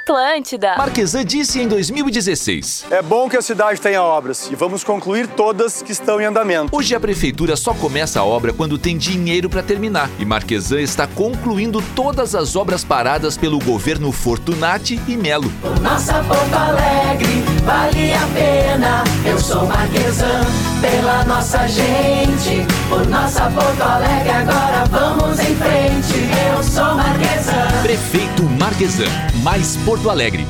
[0.02, 0.74] Atlântida.
[0.76, 2.86] Marquesan disse em 2016.
[2.90, 6.76] É bom que a cidade tenha obras e vamos concluir todas que estão em andamento.
[6.76, 10.10] Hoje a prefeitura só começa a obra quando tem dinheiro para terminar.
[10.18, 15.52] E Marquesan está concluindo todas as obras paradas pelo governo Fortunati e Melo.
[15.80, 19.04] Nossa Porto Alegre vale a pena.
[19.24, 20.40] Eu sou Marquesan
[20.80, 22.66] pela nossa gente.
[22.88, 26.28] Por nossa Porto Alegre agora vamos em frente.
[26.52, 27.82] Eu sou Marquesan.
[27.82, 29.04] Prefeito Marquesan,
[29.42, 30.46] mais Porto Alegre.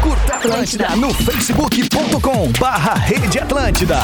[0.00, 3.98] Curta Atlântida no facebook.com barra Rede Atlântida.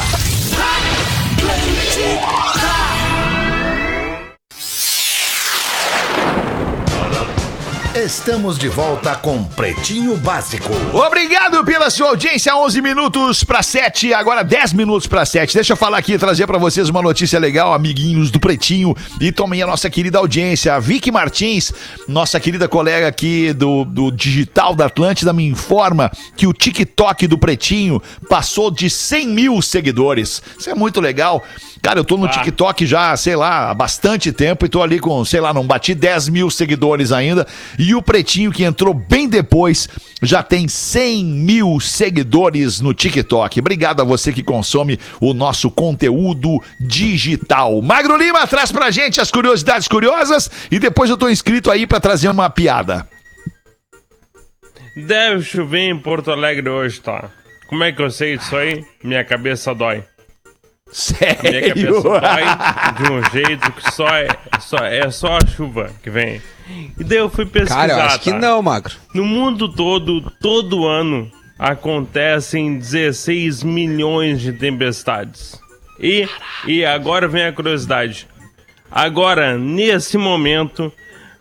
[7.95, 10.70] Estamos de volta com Pretinho Básico.
[10.95, 12.57] Obrigado pela sua audiência.
[12.57, 15.53] 11 minutos para 7, agora 10 minutos para 7.
[15.55, 19.61] Deixa eu falar aqui, trazer para vocês uma notícia legal, amiguinhos do Pretinho e também
[19.61, 20.74] a nossa querida audiência.
[20.74, 21.70] A Vicky Martins,
[22.09, 27.36] nossa querida colega aqui do, do Digital da Atlântida, me informa que o TikTok do
[27.36, 30.43] Pretinho passou de 100 mil seguidores.
[30.59, 31.45] Isso é muito legal.
[31.83, 35.24] Cara, eu tô no TikTok já, sei lá, há bastante tempo e tô ali com,
[35.24, 37.45] sei lá, não bati 10 mil seguidores ainda.
[37.76, 39.89] E o Pretinho, que entrou bem depois,
[40.22, 43.59] já tem 100 mil seguidores no TikTok.
[43.59, 47.83] Obrigado a você que consome o nosso conteúdo digital.
[47.83, 51.99] Magro Lima traz pra gente as curiosidades curiosas e depois eu tô inscrito aí pra
[51.99, 53.09] trazer uma piada.
[54.95, 57.28] Deve chover em Porto Alegre hoje, tá?
[57.68, 58.85] Como é que eu sei disso aí?
[59.03, 60.05] Minha cabeça dói.
[60.93, 61.43] Sério?
[61.43, 64.28] Minha cabeça dói de um jeito que só é,
[64.61, 66.43] só é só a chuva que vem.
[66.99, 67.88] E daí eu fui pesquisar.
[67.88, 68.38] Cara, eu acho que tá?
[68.38, 68.95] não, Magro.
[69.14, 75.59] No mundo todo, todo ano, acontecem 16 milhões de tempestades.
[75.99, 76.28] E,
[76.66, 78.28] e agora vem a curiosidade.
[78.90, 80.93] Agora, nesse momento,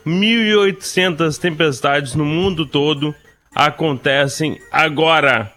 [0.05, 3.13] 1.800 tempestades no mundo todo
[3.53, 5.51] acontecem agora.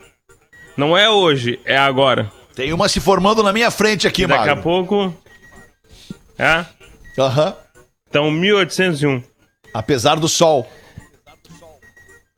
[0.77, 2.31] Não é hoje, é agora.
[2.55, 4.63] Tem uma se formando na minha frente aqui, Daqui a Magro.
[4.63, 5.15] pouco.
[6.39, 6.65] É?
[7.19, 7.55] Aham.
[8.09, 9.23] Então, 1801.
[9.73, 10.71] Apesar do sol.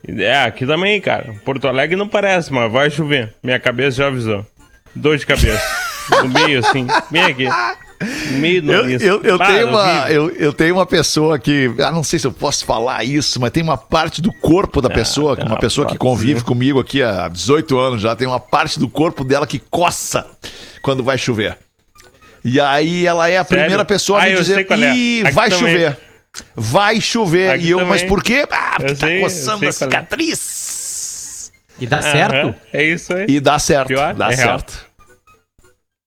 [0.09, 1.35] É, aqui também, cara.
[1.45, 3.35] Porto Alegre não parece, mas vai chover.
[3.43, 4.47] Minha cabeça já avisou.
[4.95, 5.63] Dor de cabeça.
[6.23, 6.87] no meio, assim.
[7.11, 7.47] Bem aqui.
[8.33, 10.09] Meio do Eu, eu, eu tenho uma, horrível.
[10.29, 11.73] eu, eu tenho uma pessoa que.
[11.79, 14.91] Ah, não sei se eu posso falar isso, mas tem uma parte do corpo da
[14.91, 16.47] pessoa, tem uma uma pessoa que convive né?
[16.47, 20.27] comigo aqui há 18 anos já, tem uma parte do corpo dela que coça
[20.83, 21.57] quando vai chover.
[22.45, 23.63] E aí ela é a Sério?
[23.65, 25.31] primeira pessoa a Ah, me eu dizer: qual é.
[25.33, 25.59] Vai também.
[25.59, 25.99] chover.
[26.55, 27.51] Vai chover.
[27.53, 28.09] Aqui e eu, mas também.
[28.09, 28.47] por quê?
[28.51, 29.73] Ah, porque Eu tá sei, coçando a é.
[29.73, 31.51] cicatriz.
[31.81, 32.55] E dá Aham, certo?
[32.73, 33.27] É isso aí.
[33.29, 33.89] E dá certo.
[33.89, 34.15] Pior?
[34.15, 34.61] dá É real.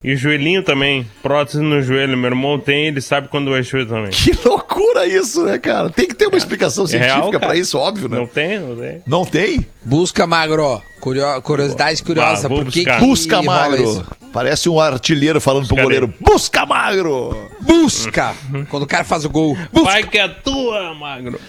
[0.02, 1.06] E joelhinho também.
[1.22, 2.18] Prótese no joelho.
[2.18, 4.12] Meu irmão tem, ele sabe quando vai chover também.
[4.12, 5.90] Que loucura isso, né, cara?
[5.90, 7.56] Tem que ter uma explicação É científica cara.
[7.58, 8.16] isso, óbvio, né?
[8.18, 9.04] Não tem, não tem.
[9.06, 9.68] Não tem?
[9.84, 10.82] Busca, Magro.
[11.02, 12.48] Curio- Curiosidade curiosa.
[12.48, 14.06] vou Por que que Busca magro.
[14.32, 16.00] Parece um artilheiro falando pro Buscarei.
[16.00, 16.14] goleiro.
[16.22, 17.50] Busca magro.
[17.60, 18.34] Busca.
[18.70, 19.58] Quando o cara faz o gol.
[19.84, 21.42] Vai que é tua, magro.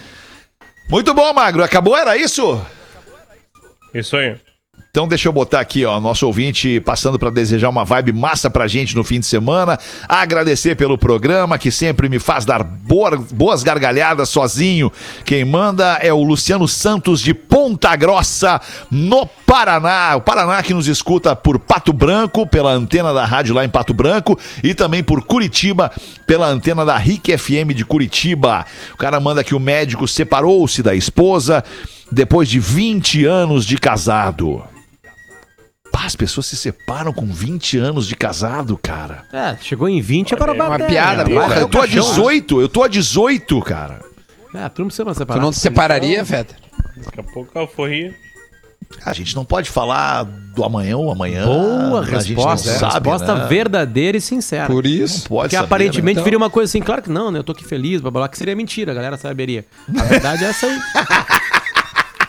[0.88, 1.62] Muito bom, magro.
[1.62, 2.61] Acabou, era isso?
[3.94, 4.34] Isso aí.
[4.91, 8.66] Então deixa eu botar aqui, ó, nosso ouvinte passando para desejar uma vibe massa pra
[8.66, 9.78] gente no fim de semana,
[10.09, 14.91] agradecer pelo programa que sempre me faz dar boa- boas gargalhadas sozinho.
[15.24, 18.61] Quem manda é o Luciano Santos de Ponta Grossa,
[18.91, 20.16] no Paraná.
[20.16, 23.95] O Paraná que nos escuta por Pato Branco, pela antena da rádio lá em Pato
[23.95, 25.93] Branco e também por Curitiba,
[26.26, 28.66] pela antena da RIC FM de Curitiba.
[28.95, 31.62] O cara manda que o médico separou-se da esposa
[32.11, 34.62] depois de 20 anos de casado.
[35.92, 39.24] Pá, as pessoas se separam com 20 anos de casado, cara.
[39.32, 40.86] É, chegou em 20, agora uma bater.
[40.86, 41.34] piada, né?
[41.34, 44.00] porra, Porra, eu tô a caixão, 18, eu tô a 18, cara.
[44.54, 45.40] É, tu não precisa separar.
[45.40, 46.54] Tu não te separaria, Feta?
[46.96, 48.14] Daqui a pouco a alforria.
[49.04, 51.44] A gente não pode falar do amanhã ou amanhã.
[51.44, 52.70] Boa a gente não resposta.
[52.70, 52.78] é.
[52.78, 53.46] sabe, resposta né?
[53.46, 54.66] verdadeira e sincera.
[54.66, 55.20] Por isso.
[55.20, 56.24] Não pode Porque saber, aparentemente né?
[56.24, 57.38] viria uma coisa assim, claro que não, né?
[57.38, 59.64] Eu tô aqui feliz, blá blá, blá, que seria mentira, a galera saberia.
[59.96, 60.78] A verdade é essa aí.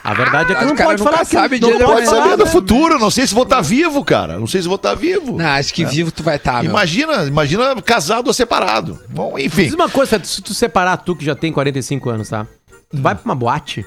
[0.03, 2.35] A verdade é que não pode nunca falar que sabe não de Não pode saber
[2.37, 2.49] do né?
[2.49, 4.39] futuro, não sei se vou estar vivo, cara.
[4.39, 5.37] Não sei se vou estar vivo.
[5.37, 6.71] Não, acho que vivo tu vai estar, meu.
[6.71, 8.99] Imagina, imagina casado ou separado.
[9.09, 9.65] Bom, enfim.
[9.65, 12.47] Diz uma coisa, se tu separar tu que já tem 45 anos, tá?
[12.89, 13.85] Tu vai pra uma boate?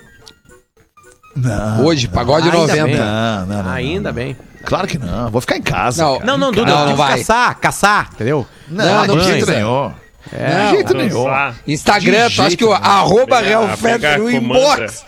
[1.36, 1.84] Não.
[1.84, 2.84] Hoje, pagode Ainda 90.
[2.86, 2.96] bem.
[2.96, 3.70] Não, não, não.
[3.72, 4.36] Ainda bem.
[4.64, 5.30] Claro que não.
[5.30, 6.02] Vou ficar em casa.
[6.04, 6.26] Não, cara.
[6.26, 7.18] Não, não, Duda, Não, não vai.
[7.18, 8.46] caçar, caçar, entendeu?
[8.68, 9.94] Não, Não, não, não
[10.32, 11.00] É, de jeito não.
[11.00, 11.26] nenhum.
[11.66, 15.04] Instagram, De tu acha que o arroba Real Fetter, o inbox,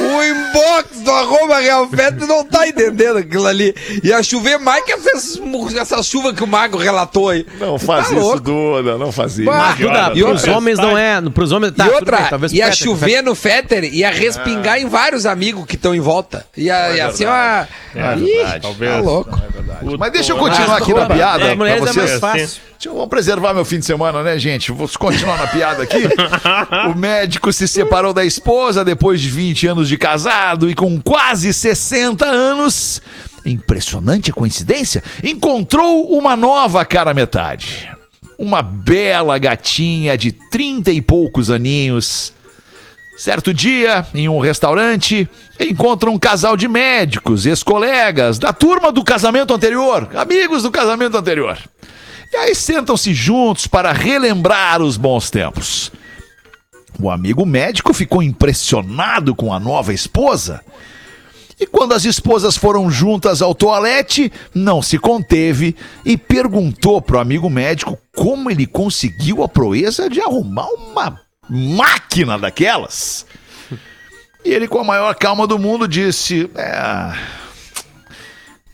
[0.00, 3.74] o inbox do arroba Real Fetter não tá entendendo aquilo ali.
[4.04, 5.40] Ia chover mais que essas,
[5.76, 7.46] essa chuva que o Mago relatou aí.
[7.58, 8.40] Não faz Tá isso, louco.
[8.40, 9.44] Duda, não faz isso.
[9.46, 11.20] Bah, Duda, e pros outra- homens não é.
[11.30, 11.86] Pros homens tá.
[11.86, 14.80] e outra, bem, talvez ia Fetter, chover no Fetter, ia respingar Ah.
[14.80, 16.46] em vários amigos que estão em volta.
[16.56, 17.66] Ia, É ia ser uma.
[17.94, 18.60] É Ih, verdade.
[18.78, 19.42] Tá louco.
[19.98, 21.54] Mas deixa eu continuar aqui na piada.
[21.56, 22.60] Mulheres pra é mais vocês.
[22.78, 24.70] Deixa eu preservar meu fim de semana, né, gente?
[24.70, 25.98] Vou continuar na piada aqui.
[26.88, 31.52] o médico se separou da esposa depois de 20 anos de casado e com quase
[31.52, 33.02] 60 anos.
[33.44, 35.02] Impressionante coincidência.
[35.24, 37.90] Encontrou uma nova cara metade.
[38.38, 42.32] Uma bela gatinha de 30 e poucos aninhos.
[43.16, 49.52] Certo dia, em um restaurante, encontra um casal de médicos, ex-colegas, da turma do casamento
[49.52, 51.58] anterior, amigos do casamento anterior.
[52.32, 55.90] E aí sentam-se juntos para relembrar os bons tempos.
[57.00, 60.62] O amigo médico ficou impressionado com a nova esposa.
[61.60, 65.74] E quando as esposas foram juntas ao toalete, não se conteve
[66.04, 73.26] e perguntou pro amigo médico como ele conseguiu a proeza de arrumar uma máquina daquelas.
[74.44, 77.12] E ele, com a maior calma do mundo, disse: É.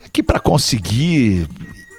[0.04, 1.48] é que para conseguir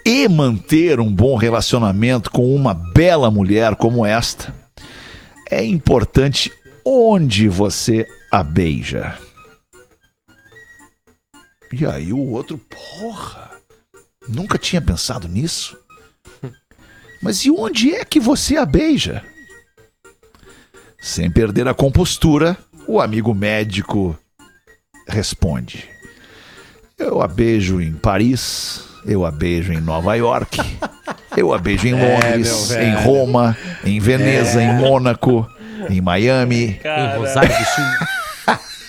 [0.06, 4.54] e manter um bom relacionamento com uma bela mulher como esta,
[5.50, 6.52] é importante
[6.86, 9.18] onde você a beija.
[11.74, 13.50] E aí o outro, porra,
[14.30, 15.76] nunca tinha pensado nisso.
[17.22, 19.24] Mas e onde é que você a beija?
[21.02, 22.56] Sem perder a compostura,
[22.88, 24.18] o amigo médico
[25.08, 25.90] responde:
[26.98, 30.60] Eu a beijo em Paris, eu a beijo em Nova York,
[31.38, 32.96] eu a beijo em É, Londres, meu em.
[32.96, 34.66] Roma, em Veneza, É.
[34.66, 35.48] em Mônaco,
[35.90, 37.16] em Miami, Cara.
[37.16, 37.86] Em Rosário do Sul.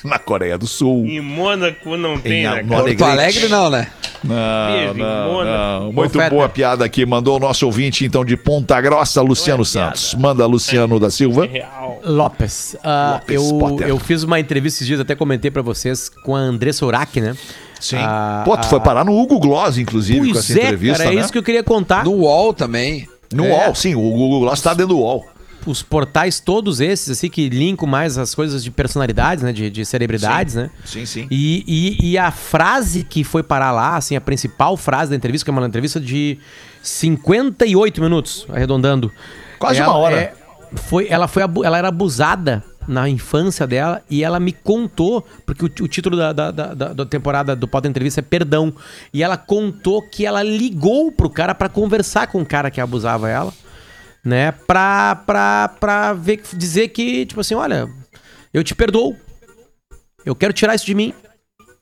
[0.05, 1.05] na Coreia do Sul.
[1.07, 2.65] Em Mônaco não tem, Em né?
[2.77, 3.03] Alegrete.
[3.11, 3.89] Alegre não, né?
[4.25, 5.85] Não, Beijo em não, Mônaco.
[5.85, 5.93] não.
[5.93, 7.05] Muito boa piada aqui.
[7.05, 10.15] Mandou o nosso ouvinte, então, de Ponta Grossa, Luciano Santos.
[10.15, 11.47] Manda, Luciano da Silva.
[11.47, 12.01] Real.
[12.05, 12.77] Lopes.
[12.83, 13.89] Ah, Lopes eu, Potter.
[13.89, 17.37] eu fiz uma entrevista esses dias, até comentei pra vocês, com a Andressa Urach, né?
[17.81, 17.97] Sim.
[17.99, 20.99] Ah, Pô, tu ah, foi parar no Hugo Gloss, inclusive, com Pois essa é, entrevista,
[20.99, 21.21] cara, é né?
[21.21, 22.05] isso que eu queria contar.
[22.05, 23.09] No UOL também.
[23.33, 23.67] No É.
[23.67, 23.95] UOL, sim.
[23.95, 25.27] O Hugo Gloss tá dentro do UOL.
[25.67, 29.53] Os portais todos esses, assim, que linkam mais as coisas de personalidades, né?
[29.53, 30.61] De, de celebridades, Sim.
[30.61, 30.71] né?
[30.85, 31.27] Sim, sim.
[31.29, 31.65] E,
[32.01, 35.51] e, e a frase que foi parar lá, assim, a principal frase da entrevista, que
[35.51, 36.39] é uma entrevista de
[36.83, 39.11] 58 minutos, arredondando.
[39.59, 40.17] Quase Ela uma hora.
[40.17, 40.33] é-
[40.75, 45.85] foi, ela, foi, ela era abusada na infância dela e ela me contou, porque o,
[45.85, 48.73] o título da, da, da, da- da temporada do Pauta Entrevista é Perdão.
[49.13, 53.29] E ela contou que ela ligou pro cara pra conversar com o cara que abusava
[53.29, 53.53] ela,
[54.25, 54.53] né?
[54.53, 57.89] Pra, pra, pra ver, dizer que, tipo assim, olha,
[58.55, 59.17] eu te perdoo.
[60.25, 61.13] Eu quero tirar isso de mim.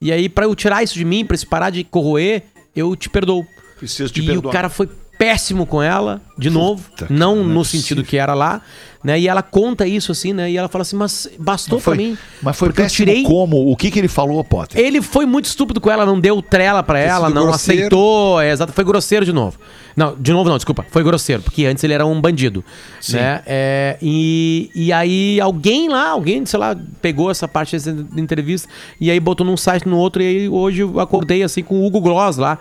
[0.01, 2.43] E aí, pra eu tirar isso de mim, pra isso parar de corroer,
[2.77, 3.47] eu te perdoo.
[3.79, 4.51] Preciso te e perdoar.
[4.51, 4.89] o cara foi
[5.19, 6.85] péssimo com ela, de novo.
[7.09, 8.61] Não não é no sentido que era lá,
[9.03, 9.19] né?
[9.19, 10.51] E ela conta isso assim, né?
[10.51, 12.17] E ela fala assim, mas bastou pra mim.
[12.43, 13.71] mas foi péssimo tirei como?
[13.71, 14.81] O que que ele falou, Potter?
[14.81, 17.81] ele foi muito estúpido com ela, não deu trela pra ela, não grosseiro.
[17.83, 19.59] aceitou, é, exato, foi grosseiro de novo.
[19.97, 22.65] Não, de novo não, desculpa, foi grosseiro, porque antes ele era um bandido,
[23.01, 23.17] Sim.
[23.17, 23.43] né?
[23.47, 28.69] É, e, e aí alguém lá, alguém, sei lá, pegou essa parte dessa entrevista
[29.01, 31.87] e aí botou num site no outro e aí hoje eu acordei assim com o
[31.87, 32.59] Hugo Gloss lá,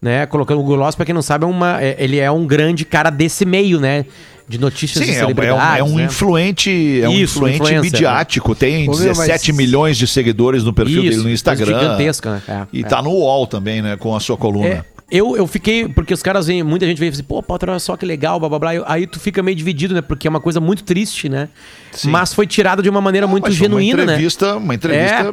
[0.00, 0.26] né?
[0.26, 2.84] Colocando o Hugo Gloss, pra quem não sabe, é uma, é- ele é um grande
[2.84, 4.04] cara desse meio, né?
[4.48, 6.04] De notícias Sim, de é um, é um, celebridades, é um né?
[6.04, 8.54] influente, é um Isso, influente influencer, midiático.
[8.54, 11.66] Tem Ô, meu, 17 mas- milhões de seguidores no perfil Isso, dele no Instagram.
[11.78, 12.42] gigantesca, né?
[12.48, 12.84] É, e é.
[12.84, 13.96] tá no UOL também, né?
[13.96, 14.66] Com a sua coluna.
[14.66, 17.78] É, eu, eu fiquei, porque os caras vêm, muita gente vem assim, pô, Potter, olha
[17.78, 18.70] só que legal, blá blá blá.
[18.86, 20.00] Aí tu fica meio dividido, né?
[20.00, 21.50] Porque é uma coisa muito triste, né?
[21.92, 22.08] Sim.
[22.08, 24.12] Mas foi tirado de uma maneira muito mas foi genuína, uma né?
[24.14, 25.30] entrevista, uma entrevista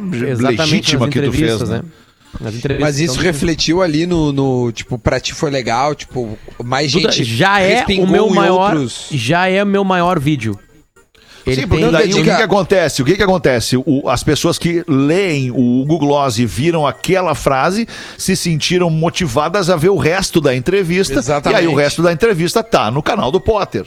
[0.50, 1.82] legítima nas que tu fez, entrevistas, né?
[2.80, 7.12] Mas isso então, refletiu ali no, no, Tipo, pra ti foi legal, tipo, mais Duda,
[7.12, 7.24] gente.
[7.24, 10.58] já é o meu maior, outros- já é o meu maior vídeo.
[11.46, 13.02] Ele Sim, porque daí o que, que acontece?
[13.04, 13.78] O que, que acontece?
[13.78, 19.70] O- as pessoas que leem o Hugo Gloss e viram aquela frase se sentiram motivadas
[19.70, 21.20] a ver o resto da entrevista.
[21.20, 21.62] Exatamente.
[21.62, 23.86] E aí o resto da entrevista tá no canal do Potter.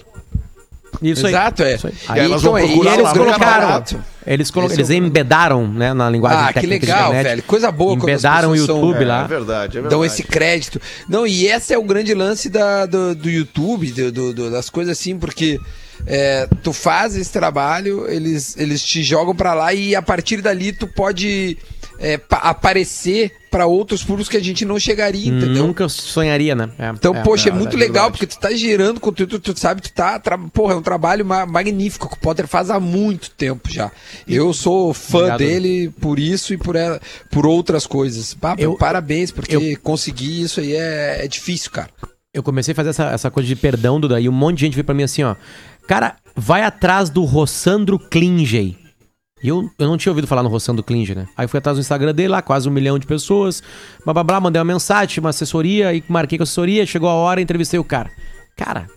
[1.03, 1.32] Isso aí.
[1.32, 1.74] Exato, é.
[1.74, 1.92] Isso aí.
[2.09, 3.84] E aí elas vão então, procurar e eles lá colocaram,
[4.26, 7.42] eles, colo- eles é embedaram, né, na linguagem Ah, que técnica de legal, internet, velho.
[7.44, 9.24] Coisa boa Embedaram o pessoas são- YouTube É, lá.
[9.24, 9.88] é verdade, é verdade.
[9.90, 10.80] dão esse crédito.
[11.09, 14.68] Não, e esse é o grande lance da, do, do YouTube, do, do- do- das
[14.68, 15.59] coisas assim, porque
[16.07, 20.72] é, tu faz esse trabalho, eles, eles te jogam pra lá e a partir dali
[20.72, 21.57] tu pode
[21.99, 25.66] é, pa- aparecer pra outros públicos que a gente não chegaria, entendeu?
[25.66, 26.68] Nunca sonharia, né?
[26.78, 29.80] É, Então, poxa, é, muito verdade, legal, porque tu tá gerando conteúdo, tu, tu sabe,
[29.80, 30.20] tu tá.
[30.53, 33.90] Porra, é um trabalho ma- magnífico que o Potter faz há muito tempo já.
[34.26, 35.38] Eu sou fã Obrigado.
[35.38, 38.34] dele por isso e por, ela- por outras coisas.
[38.34, 41.88] Pá, Eu- parabéns, porque eu- conseguir isso aí é, é difícil, cara.
[42.34, 44.74] Eu comecei a fazer essa, essa coisa de perdão, Duda, e um monte de gente
[44.74, 45.34] veio pra mim assim, ó.
[45.88, 48.76] Cara, vai atrás do Rossandro Klingey.
[49.43, 51.26] E eu, eu não tinha ouvido falar no Rossandro Klingey, né?
[51.36, 53.62] Aí fui atrás do Instagram dele lá, quase um milhão de pessoas.
[54.05, 57.12] Blá, blá, blá, mandei uma mensagem, uma assessoria, e marquei com a assessoria, chegou a
[57.14, 58.11] hora, entrevistei o cara.
[58.57, 58.89] Cara,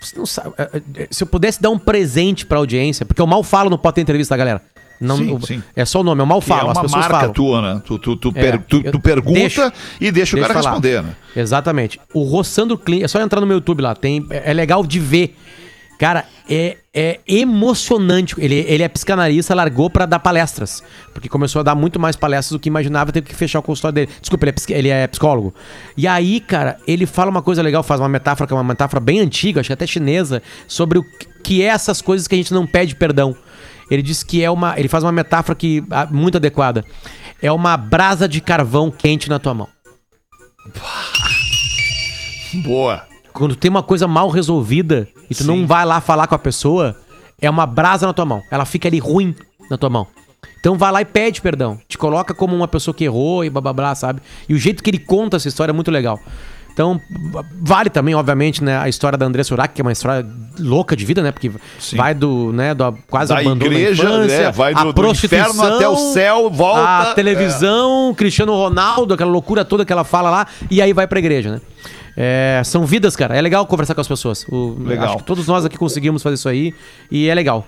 [0.00, 0.52] você não sabe...
[0.58, 3.78] é, é, Se eu pudesse dar um presente pra audiência, porque eu mal falo no
[3.78, 4.60] Pode Entrevista, galera.
[5.00, 5.62] Não, Sim, sim.
[5.74, 7.32] É só o nome, eu mal falo, é as uma pessoas marca falam.
[7.32, 7.82] tua, né?
[7.84, 10.70] Tu, tu, tu, É, per- tu- tu pergunta deixa- e deixa o cara falar.
[10.70, 11.16] responder, né?
[11.36, 12.00] Exatamente.
[12.14, 15.00] O Rossandro Clean, é só entrar no meu YouTube lá, tem, é é legal de
[15.00, 15.36] ver.
[15.98, 18.36] Cara, é, é emocionante.
[18.38, 20.82] Ele, ele é psicanalista, largou pra dar palestras.
[21.12, 23.94] Porque começou a dar muito mais palestras do que imaginava, teve que fechar o consultório
[23.94, 24.10] dele.
[24.20, 25.52] Desculpa, ele é, ele é psicólogo.
[25.96, 29.00] E aí, cara, ele fala uma coisa legal, faz uma metáfora, que é uma metáfora
[29.00, 31.04] bem antiga, acho que até chinesa, sobre o
[31.42, 33.36] que é essas coisas que a gente não pede perdão.
[33.90, 34.78] Ele diz que é uma.
[34.78, 36.84] Ele faz uma metáfora que muito adequada.
[37.42, 39.68] É uma brasa de carvão quente na tua mão.
[42.62, 43.02] Boa.
[43.32, 46.96] Quando tem uma coisa mal resolvida e tu não vai lá falar com a pessoa,
[47.40, 48.42] é uma brasa na tua mão.
[48.50, 49.34] Ela fica ali ruim
[49.70, 50.06] na tua mão.
[50.60, 51.78] Então vai lá e pede perdão.
[51.88, 54.20] Te coloca como uma pessoa que errou e blá blá blá, sabe?
[54.48, 56.18] E o jeito que ele conta essa história é muito legal.
[56.72, 57.00] Então,
[57.62, 60.26] vale também, obviamente, né, a história da Andressa Urach, que é uma história
[60.58, 61.30] louca de vida, né?
[61.30, 61.52] Porque
[61.96, 64.92] vai do, né, do quase Da abandono igreja, infância, né, vai do- a do
[65.26, 66.80] inferno até o céu, volta,
[67.10, 71.20] a televisão, Cristiano Ronaldo, aquela loucura toda que ela fala lá, e aí vai pra
[71.20, 71.60] igreja, né?
[72.16, 73.36] É, são vidas, cara.
[73.36, 74.44] É legal conversar com as pessoas.
[74.48, 75.06] O- Legal.
[75.08, 76.72] acho que todos nós aqui conseguimos fazer isso aí
[77.10, 77.66] e é legal.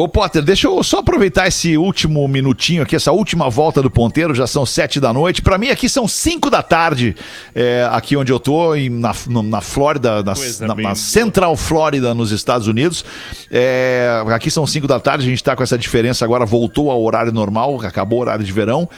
[0.00, 4.32] Ô, Potter, deixa eu só aproveitar esse último minutinho aqui, essa última volta do ponteiro,
[4.32, 5.42] já são sete da noite.
[5.42, 7.16] Pra mim aqui são cinco da tarde,
[7.52, 10.94] é, aqui onde eu tô, em- na, na Flórida, na, na- na.
[10.94, 13.04] Central Flórida, nos Estados Unidos.
[13.50, 17.02] É, aqui são cinco da tarde, a gente tá com essa diferença agora, voltou ao
[17.02, 18.88] horário normal, acabou o horário de verão.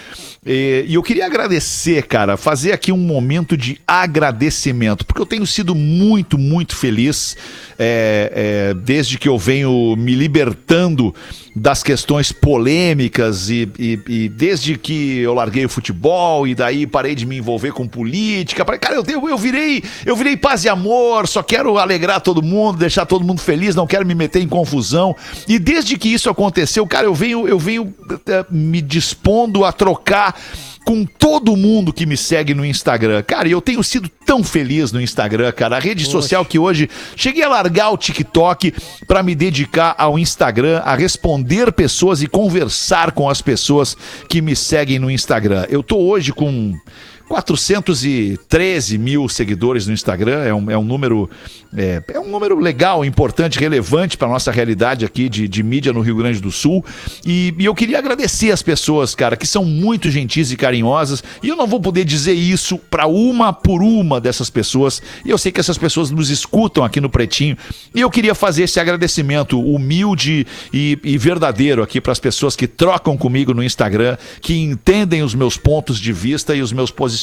[0.44, 5.46] E, e eu queria agradecer, cara, fazer aqui um momento de agradecimento, porque eu tenho
[5.46, 7.38] sido muito, muito feliz
[7.78, 10.89] é, desde que eu venho me libertando
[11.54, 17.14] das questões polêmicas e, e- e desde que eu larguei o futebol e daí parei
[17.14, 18.64] de me envolver com política.
[18.78, 22.78] Cara, eu, eu, eu virei eu virei paz e amor, só quero alegrar todo mundo,
[22.78, 25.14] deixar todo mundo feliz, não quero me meter em confusão.
[25.48, 27.94] E desde que isso aconteceu, cara, eu venho, eu venho
[28.26, 30.34] eh, me dispondo a trocar
[30.84, 33.22] com todo mundo que me segue no Instagram.
[33.22, 35.76] Cara, e eu tenho sido tão feliz no Instagram, cara.
[35.76, 38.72] A rede social que hoje cheguei a largar o TikTok
[39.06, 43.96] para me dedicar ao Instagram, a responder pessoas e conversar com as pessoas
[44.28, 45.66] que me seguem no Instagram.
[45.68, 46.74] Eu tô hoje com
[47.30, 51.30] 413 mil seguidores no Instagram, é um, é um número
[51.76, 56.00] é, é um número legal, importante, relevante para nossa realidade aqui de, de mídia no
[56.00, 56.84] Rio Grande do Sul.
[57.24, 61.22] E, e eu queria agradecer as pessoas, cara, que são muito gentis e carinhosas.
[61.40, 65.00] E eu não vou poder dizer isso para uma por uma dessas pessoas.
[65.24, 67.56] E eu sei que essas pessoas nos escutam aqui no Pretinho.
[67.94, 72.66] E eu queria fazer esse agradecimento humilde e, e verdadeiro aqui para as pessoas que
[72.66, 77.19] trocam comigo no Instagram, que entendem os meus pontos de vista e os meus posicionamentos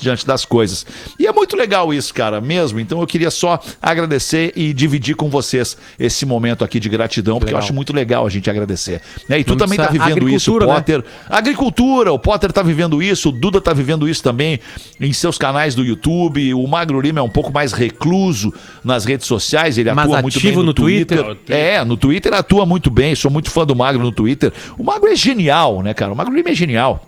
[0.00, 0.86] diante das coisas.
[1.18, 2.80] E é muito legal isso, cara, mesmo.
[2.80, 7.52] Então eu queria só agradecer e dividir com vocês esse momento aqui de gratidão, porque
[7.52, 7.64] eu Legal.
[7.64, 9.00] acho muito legal a gente agradecer.
[9.28, 9.40] Né?
[9.40, 10.66] E tu também tá vivendo isso, né?
[10.66, 11.04] Potter.
[11.28, 14.60] Agricultura, o Potter tá vivendo isso, o Duda tá vivendo isso também
[15.00, 16.54] em seus canais do YouTube.
[16.54, 18.52] O Magro Lima é um pouco mais recluso
[18.84, 21.22] nas redes sociais, ele Mais atua muito bem no, no Twitter.
[21.22, 21.56] Twitter.
[21.56, 24.52] É, no Twitter atua muito bem, sou muito fã do Magro no Twitter.
[24.78, 26.12] O Magro é genial, né, cara?
[26.12, 27.06] O Magro Lima é genial.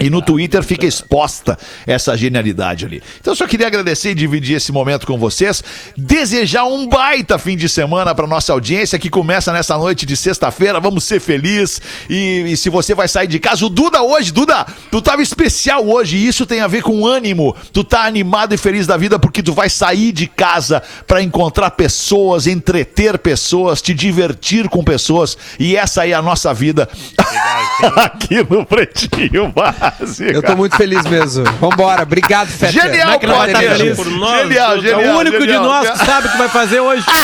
[0.00, 3.02] E no Twitter fica exposta essa genialidade ali.
[3.20, 5.62] Então eu só queria agradecer e dividir esse momento com vocês.
[5.96, 10.80] Desejar um baita fim de semana para nossa audiência que começa nessa noite de sexta-feira.
[10.80, 11.80] Vamos ser felizes.
[12.08, 15.86] E, e se você vai sair de casa, o Duda hoje, Duda, tu tava especial
[15.86, 16.16] hoje.
[16.16, 17.54] E isso tem a ver com ânimo.
[17.72, 21.72] Tu tá animado e feliz da vida porque tu vai sair de casa para encontrar
[21.72, 25.36] pessoas, entreter pessoas, te divertir com pessoas.
[25.58, 26.88] E essa aí é a nossa vida
[27.96, 29.49] aqui no Pretinho
[30.32, 31.44] Eu tô muito feliz mesmo.
[31.60, 32.72] Vambora, obrigado, Feta.
[32.72, 33.96] Genial, Como é estar feliz?
[33.96, 35.00] Por nós, Genial, genial.
[35.00, 35.64] é o único de genial.
[35.64, 37.04] nós que sabe o que vai fazer hoje.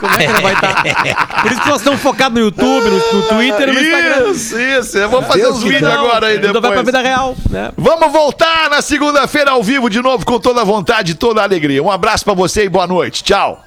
[0.00, 1.42] Como é que não vai estar?
[1.42, 4.30] Por isso que nós estamos focados no YouTube, no, no Twitter e no Instagram.
[4.30, 4.98] Isso, isso.
[4.98, 5.92] Eu vou fazer Deus os vídeos não.
[5.92, 6.62] agora aí depois.
[6.62, 7.70] vai pra vida real, né?
[7.76, 11.44] Vamos voltar na segunda-feira ao vivo de novo com toda a vontade e toda a
[11.44, 11.82] alegria.
[11.82, 13.22] Um abraço pra você e boa noite.
[13.22, 13.64] Tchau.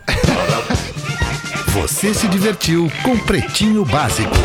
[1.68, 4.36] Você se divertiu com Pretinho Básico.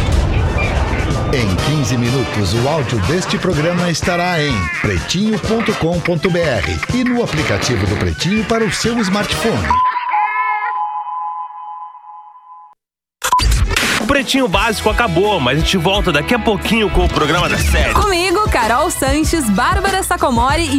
[1.31, 4.51] Em 15 minutos, o áudio deste programa estará em
[4.81, 9.68] pretinho.com.br e no aplicativo do Pretinho para o seu smartphone.
[14.01, 17.59] O Pretinho Básico acabou, mas a gente volta daqui a pouquinho com o programa da
[17.59, 17.93] série.
[17.93, 20.76] Comigo, Carol Sanches, Bárbara Sacomori e